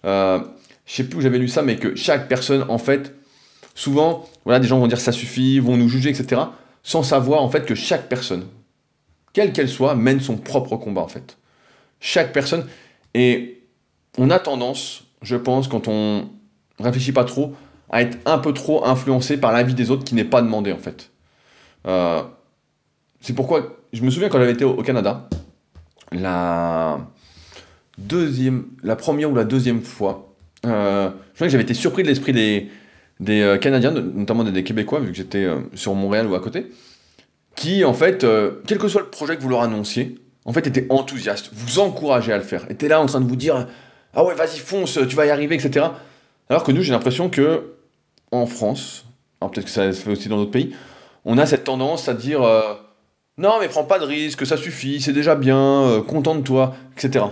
[0.07, 0.41] Euh,
[0.87, 3.15] je sais plus où j'avais lu ça, mais que chaque personne, en fait,
[3.75, 6.41] souvent, voilà, des gens vont dire ça suffit, vont nous juger, etc.,
[6.83, 8.47] sans savoir en fait que chaque personne
[9.35, 11.37] quelle qu'elle soit, mène son propre combat en fait.
[12.01, 12.67] Chaque personne,
[13.13, 13.63] et
[14.17, 16.31] on a tendance, je pense, quand on
[16.79, 17.55] réfléchit pas trop,
[17.91, 20.79] à être un peu trop influencé par l'avis des autres qui n'est pas demandé en
[20.79, 21.11] fait.
[21.87, 22.23] Euh,
[23.21, 25.29] c'est pourquoi, je me souviens quand j'avais été au, Canada,
[26.13, 26.99] la
[27.99, 32.09] deuxième, la première ou la deuxième fois, euh, je crois que j'avais été surpris de
[32.09, 32.71] l'esprit des,
[33.21, 36.67] des euh, Canadiens, notamment des, Québécois, vu que j'étais sur Montréal ou à côté,
[37.55, 38.27] qui en fait,
[38.67, 42.33] quel que soit le projet que vous leur annonciez, en fait étaient enthousiastes, vous encourageaient
[42.33, 43.67] à le faire, étaient là en train de vous dire
[44.15, 45.87] ah ouais vas-y fonce, tu vas y arriver, etc.
[46.49, 47.75] Alors que nous j'ai l'impression que
[48.31, 49.05] en France,
[49.41, 50.75] alors peut-être que ça se fait aussi dans d'autres pays,
[51.25, 52.75] on a cette tendance à dire euh,
[53.39, 57.27] non mais prends pas de risque, ça suffit, c'est déjà bien, euh, contente-toi, etc.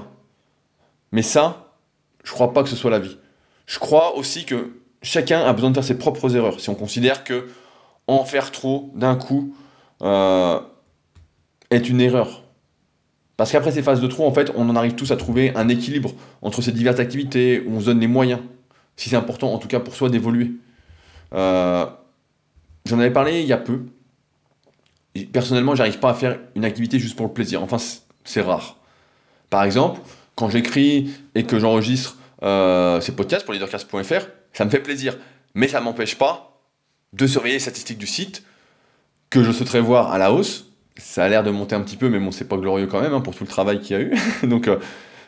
[1.13, 1.73] Mais ça,
[2.25, 3.19] je crois pas que ce soit la vie.
[3.67, 6.61] Je crois aussi que chacun a besoin de faire ses propres erreurs.
[6.61, 7.49] Si on considère que
[8.07, 9.55] en faire trop d'un coup
[10.03, 10.61] euh,
[11.71, 12.43] est une erreur.
[13.37, 15.69] Parce qu'après ces phases de trop, en fait, on en arrive tous à trouver un
[15.69, 16.13] équilibre
[16.43, 18.41] entre ces diverses activités où on se donne les moyens,
[18.97, 20.53] si c'est important en tout cas pour soi d'évoluer.
[21.35, 21.87] Euh,
[22.87, 23.83] j'en avais parlé il y a peu.
[25.33, 27.63] Personnellement, j'arrive pas à faire une activité juste pour le plaisir.
[27.63, 27.77] Enfin,
[28.25, 28.77] c'est rare.
[29.51, 30.01] Par exemple,
[30.35, 35.17] quand j'écris et que j'enregistre euh, ces podcasts pour leadercast.fr, ça me fait plaisir.
[35.55, 36.59] Mais ça m'empêche pas
[37.13, 38.43] de surveiller les statistiques du site
[39.31, 40.67] que je souhaiterais voir à la hausse.
[40.97, 43.15] Ça a l'air de monter un petit peu, mais bon, c'est pas glorieux quand même
[43.15, 44.15] hein, pour tout le travail qu'il y a eu.
[44.47, 44.79] Donc, euh,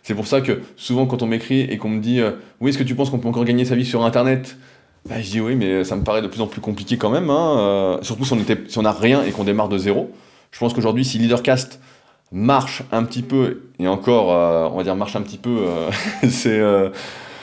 [0.07, 2.21] c'est pour ça que souvent, quand on m'écrit et qu'on me dit
[2.61, 4.57] Oui, est-ce que tu penses qu'on peut encore gagner sa vie sur Internet?
[5.09, 7.31] Bah, je dis oui, mais ça me paraît de plus en plus compliqué quand même.
[7.31, 7.59] Hein.
[7.59, 8.59] Euh, surtout si on, était,
[8.99, 10.11] rien et qu'on démarre de zéro.
[10.51, 11.81] Je pense qu'aujourd'hui, si Leadercast
[12.33, 15.65] marche un petit peu, et encore, euh, on va dire marche un petit peu,
[16.47, 16.91] euh,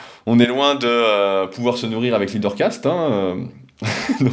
[0.26, 2.84] on est loin de pouvoir se nourrir avec Leadercast.
[2.84, 3.46] Hein,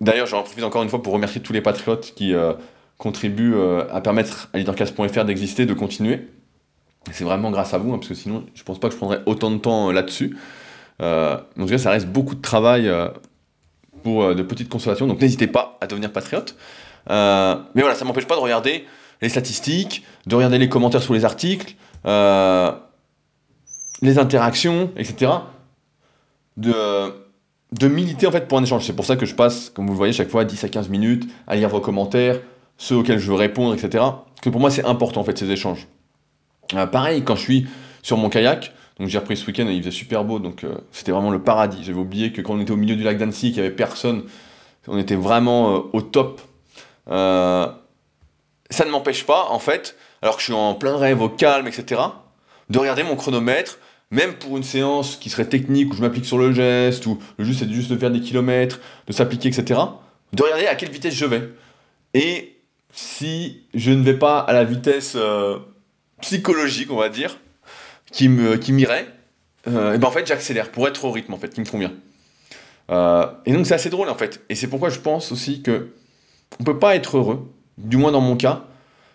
[0.00, 2.34] d'ailleurs, j'en profite encore une fois pour remercier tous les patriotes qui
[2.98, 3.56] contribuent
[3.90, 6.26] à permettre à leadercast.fr d'exister, de continuer.
[7.12, 9.20] C'est vraiment grâce à vous, hein, parce que sinon, je pense pas que je prendrais
[9.26, 10.36] autant de temps là-dessus.
[11.00, 13.08] Euh, en tout cas, ça reste beaucoup de travail euh,
[14.02, 16.56] pour euh, de petites consolations, donc n'hésitez pas à devenir patriote.
[17.08, 18.84] mais voilà, ça m'empêche pas de regarder
[19.22, 21.74] les statistiques, de regarder les commentaires sous les articles,
[24.02, 25.32] les interactions, etc.
[26.56, 26.72] De,
[27.72, 28.84] de militer en fait pour un échange.
[28.84, 30.88] C'est pour ça que je passe, comme vous le voyez, chaque fois 10 à 15
[30.88, 32.40] minutes à lire vos commentaires,
[32.76, 34.04] ceux auxquels je veux répondre, etc.
[34.42, 35.86] Que pour moi c'est important en fait ces échanges.
[36.90, 37.66] Pareil, quand je suis
[38.02, 40.74] sur mon kayak, donc j'ai repris ce week-end et il faisait super beau, donc euh,
[40.90, 41.84] c'était vraiment le paradis.
[41.84, 44.24] J'avais oublié que quand on était au milieu du lac d'Annecy, qu'il n'y avait personne,
[44.88, 46.40] on était vraiment euh, au top.
[47.08, 47.68] Euh,
[48.70, 51.68] ça ne m'empêche pas, en fait, alors que je suis en plein rêve, au calme,
[51.68, 52.00] etc.,
[52.70, 53.78] de regarder mon chronomètre,
[54.10, 57.44] même pour une séance qui serait technique, où je m'applique sur le geste, où le
[57.44, 59.80] juste c'est juste de faire des kilomètres, de s'appliquer, etc.,
[60.32, 61.48] de regarder à quelle vitesse je vais.
[62.14, 62.56] Et
[62.92, 65.16] si je ne vais pas à la vitesse
[66.20, 67.38] psychologique, on va dire,
[68.12, 69.06] qui me qui m'irait,
[69.66, 71.92] euh, et ben en fait j'accélère pour être au rythme en fait qui me convient.
[72.90, 74.42] Euh, et donc c'est assez drôle en fait.
[74.48, 75.88] Et c'est pourquoi je pense aussi que
[76.60, 78.64] on peut pas être heureux, du moins dans mon cas,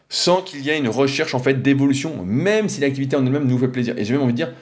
[0.10, 3.58] sans qu'il y ait une recherche en fait d'évolution, même si l'activité en elle-même nous
[3.58, 3.98] fait plaisir.
[3.98, 4.54] Et j'ai même envie de dire,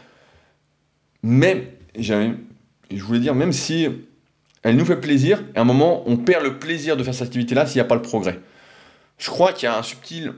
[1.24, 1.64] même,
[1.98, 3.88] je voulais dire, même si
[4.64, 7.66] elle nous fait plaisir, à un moment on perd le plaisir de faire cette activité-là
[7.66, 8.40] s'il n'y a pas le progrès.
[9.18, 10.34] Je crois qu'il y a un subtil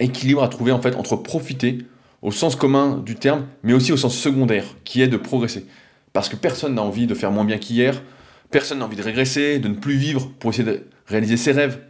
[0.00, 1.78] équilibre à trouver en fait entre profiter
[2.22, 5.66] au sens commun du terme, mais aussi au sens secondaire, qui est de progresser.
[6.12, 8.02] Parce que personne n'a envie de faire moins bien qu'hier,
[8.50, 11.80] personne n'a envie de régresser, de ne plus vivre pour essayer de réaliser ses rêves.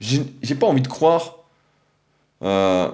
[0.00, 1.44] J'ai pas envie de croire
[2.42, 2.90] euh,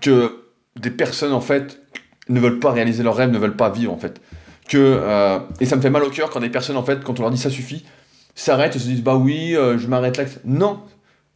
[0.00, 0.44] que
[0.76, 1.82] des personnes, en fait,
[2.28, 4.20] ne veulent pas réaliser leurs rêves, ne veulent pas vivre, en fait.
[4.68, 7.18] Que, euh, et ça me fait mal au cœur quand des personnes, en fait, quand
[7.18, 7.84] on leur dit ça suffit,
[8.34, 10.24] s'arrêtent et se disent bah oui, euh, je m'arrête là.
[10.44, 10.80] Non,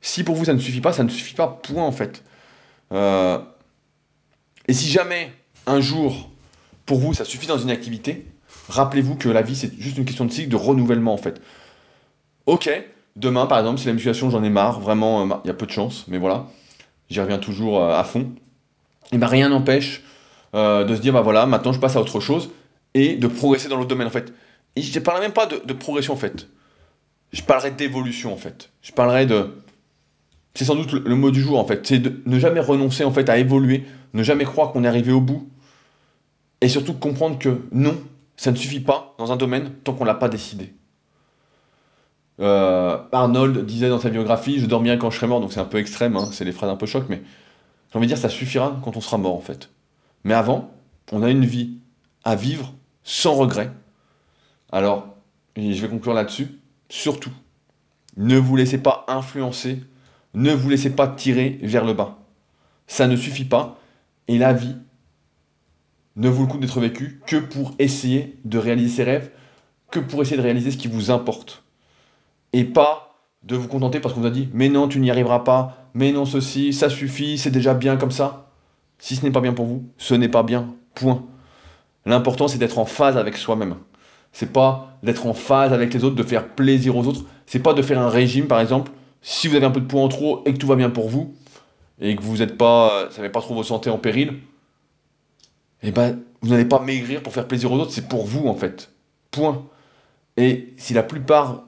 [0.02, 2.22] si pour vous ça ne suffit pas, ça ne suffit pas, point, en fait.
[2.92, 3.38] Euh,
[4.68, 5.32] et si jamais,
[5.66, 6.28] un jour,
[6.84, 8.26] pour vous, ça suffit dans une activité,
[8.68, 11.40] rappelez-vous que la vie, c'est juste une question de cycle, de renouvellement, en fait.
[12.46, 12.68] Ok,
[13.14, 15.66] demain, par exemple, si la musculation, j'en ai marre, vraiment, euh, il y a peu
[15.66, 16.46] de chance, mais voilà,
[17.08, 18.28] j'y reviens toujours euh, à fond.
[19.12, 20.02] Et bien, rien n'empêche
[20.54, 22.50] de se dire, bah voilà, maintenant, je passe à autre chose,
[22.92, 24.34] et de progresser dans l'autre domaine, en fait.
[24.76, 26.46] Et je ne parlerai même pas de, de progression, en fait.
[27.32, 28.70] Je parlerai d'évolution, en fait.
[28.82, 29.50] Je parlerai de
[30.54, 33.10] c'est sans doute le, mot du jour en fait, c'est de ne jamais renoncer en
[33.10, 33.84] fait à évoluer,
[34.14, 35.48] ne jamais croire qu'on est arrivé au bout,
[36.60, 37.96] et surtout comprendre que non,
[38.36, 40.74] ça ne suffit pas dans un domaine tant qu'on l'a pas décidé.
[42.40, 45.64] Euh, Arnold disait dans sa biographie, je bien quand je serai mort, donc c'est un
[45.64, 47.22] peu extrême, hein, c'est des phrases un peu choc, mais
[47.90, 49.70] j'ai envie de dire ça suffira quand on sera mort en fait.
[50.24, 50.70] Mais avant,
[51.12, 51.78] on a une vie
[52.24, 52.72] à vivre
[53.04, 53.70] sans regret.
[54.70, 55.08] Alors,
[55.56, 57.32] je vais conclure là-dessus, surtout,
[58.16, 59.82] Ne vous laissez pas influencer,
[60.34, 62.18] ne vous laissez pas tirer vers le bas.
[62.86, 63.78] Ça ne suffit pas.
[64.28, 64.76] Et la vie
[66.16, 69.30] ne vaut le coup d'être vécue que pour essayer de réaliser ses rêves,
[69.90, 71.64] que pour essayer de réaliser ce qui vous importe.
[72.52, 75.40] Et pas de vous contenter parce qu'on vous a dit mais non, tu n'y arriveras
[75.40, 78.50] pas, mais non, ceci, ça suffit, c'est déjà bien comme ça.
[78.98, 80.74] Si ce n'est pas bien pour vous, ce n'est pas bien.
[80.94, 81.24] Point.
[82.06, 83.76] L'important, c'est d'être en phase avec soi-même.
[84.32, 87.24] C'est pas d'être en phase avec les autres, de faire plaisir aux autres.
[87.46, 88.92] C'est pas de faire un régime, par exemple.
[89.22, 91.08] Si vous avez un peu de poids en trop et que tout va bien pour
[91.08, 91.34] vous,
[92.00, 94.34] et que vous n'êtes pas, ça met pas trop vos santé en péril,
[95.82, 98.54] eh ben, vous n'allez pas maigrir pour faire plaisir aux autres, c'est pour vous en
[98.54, 98.90] fait.
[99.30, 99.64] Point.
[100.36, 101.64] Et si la plupart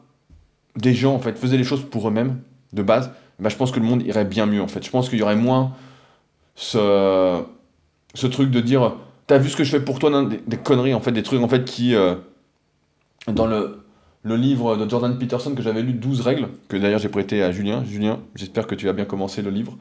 [0.76, 2.40] des gens en fait faisaient les choses pour eux-mêmes,
[2.72, 4.84] de base, eh ben, je pense que le monde irait bien mieux en fait.
[4.84, 5.72] Je pense qu'il y aurait moins
[6.57, 7.42] ce,
[8.14, 8.96] ce truc de dire
[9.26, 11.48] T'as vu ce que je fais pour toi des, conneries en fait, des trucs en
[11.48, 11.94] fait qui.
[11.94, 12.16] Euh,
[13.26, 13.84] dans le,
[14.25, 17.53] le livre de Jordan Peterson que j'avais lu, 12 règles, que d'ailleurs j'ai prêté à
[17.53, 17.85] Julien.
[17.85, 19.77] Julien, j'espère que tu as bien commencé le livre,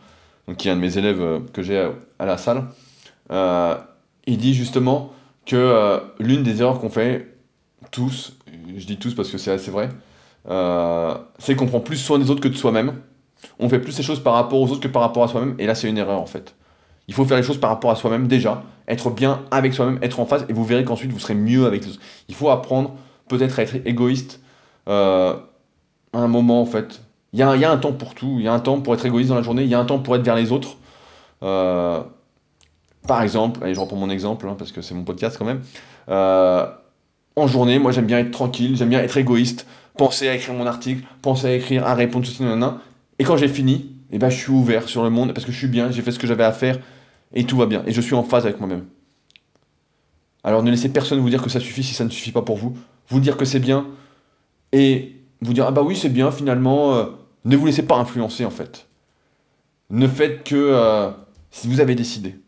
[0.47, 1.89] donc qui est un de mes élèves euh, que j'ai
[2.19, 2.65] à, la salle.
[3.31, 3.75] Euh,
[4.27, 5.13] il dit justement
[5.45, 7.33] que euh, l'une des erreurs qu'on fait
[7.91, 8.37] tous,
[8.77, 9.89] je dis tous parce que c'est assez vrai,
[11.39, 12.95] c'est qu'on prend plus soin des autres que de soi-même.
[13.59, 15.65] On fait plus ces choses par rapport aux autres que par rapport à soi-même, et
[15.65, 16.55] là c'est une erreur en fait.
[17.07, 20.19] Il faut faire les choses par rapport à soi-même déjà, être bien avec soi-même, être
[20.19, 22.01] en phase, et vous verrez qu'ensuite vous serez mieux avec les autres.
[22.27, 22.95] Il faut apprendre
[23.27, 24.41] peut-être être égoïste
[24.87, 25.35] euh,
[26.13, 27.01] à un moment en fait.
[27.33, 29.05] Il y, y, a, un temps pour tout, il y a un temps pour être
[29.05, 30.77] égoïste dans la journée, il y a un temps pour être vers les autres.
[33.07, 35.61] Par exemple, allez, je reprends mon exemple, hein, parce que c'est mon podcast quand même.
[36.09, 36.65] Euh,
[37.35, 39.67] en journée, moi j'aime bien être tranquille, j'aime bien être égoïste,
[39.97, 42.79] penser à écrire mon article, penser à écrire, à répondre, ceci, nanana.
[43.19, 45.57] Et quand j'ai fini, eh ben, je suis ouvert sur le monde parce que je
[45.57, 46.79] suis bien, j'ai fait ce que j'avais à faire
[47.33, 47.83] et tout va bien.
[47.87, 48.85] Et je suis en phase avec moi-même.
[50.45, 52.57] Alors ne laissez personne vous dire que ça suffit si ça ne suffit pas pour
[52.57, 52.77] vous.
[53.13, 53.85] Vous dire que c'est bien
[54.71, 56.95] et vous dire ah bah oui c'est bien finalement.
[56.95, 57.05] Euh,
[57.45, 58.87] ne vous laissez pas influencer en fait.
[59.91, 61.11] Ne faites que euh,
[61.51, 62.39] si vous avez décidé.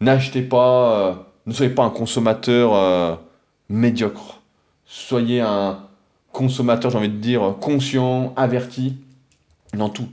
[0.00, 1.14] N'achetez pas, euh,
[1.46, 3.20] ne soyez pas un consommateur
[3.68, 4.40] médiocre.
[4.86, 5.86] Soyez un
[6.32, 8.96] consommateur, j'ai envie de dire, conscient, averti
[9.72, 10.08] dans tout.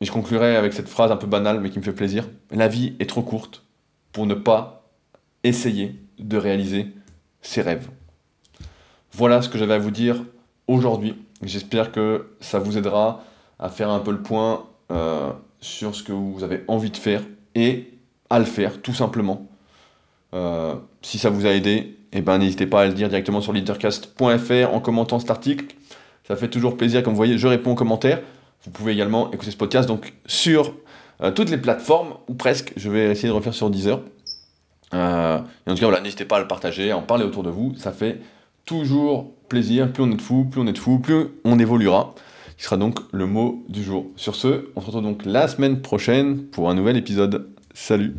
[0.00, 2.28] Et je conclurai avec cette phrase un peu banale mais qui me fait plaisir.
[2.50, 3.62] La vie est trop courte
[4.10, 4.90] pour ne pas
[5.44, 6.92] essayer de réaliser
[7.42, 7.88] ses rêves.
[9.12, 10.24] Voilà ce que j'avais à vous dire
[10.66, 11.14] aujourd'hui.
[11.42, 13.24] J'espère que ça vous aidera
[13.58, 15.30] à faire un peu le point euh,
[15.60, 17.22] sur ce que vous avez envie de faire
[17.54, 17.92] et
[18.30, 19.46] à le faire, tout simplement.
[20.34, 23.52] Euh, si ça vous a aidé, eh ben, n'hésitez pas à le dire directement sur
[23.52, 25.74] leadercast.fr en commentant cet article.
[26.26, 28.22] Ça fait toujours plaisir, comme vous voyez, je réponds aux commentaires.
[28.64, 30.74] Vous pouvez également écouter ce podcast donc, sur
[31.22, 32.72] euh, toutes les plateformes, ou presque.
[32.76, 34.00] Je vais essayer de refaire sur Deezer.
[34.94, 37.42] Euh, et en tout cas, voilà, n'hésitez pas à le partager, à en parler autour
[37.42, 37.74] de vous.
[37.76, 38.20] Ça fait
[38.64, 39.92] toujours plaisir.
[39.92, 42.14] Plus on est de fou, plus on est de fou, plus on évoluera
[42.62, 44.06] qui sera donc le mot du jour.
[44.14, 47.48] Sur ce, on se retrouve donc la semaine prochaine pour un nouvel épisode.
[47.74, 48.14] Salut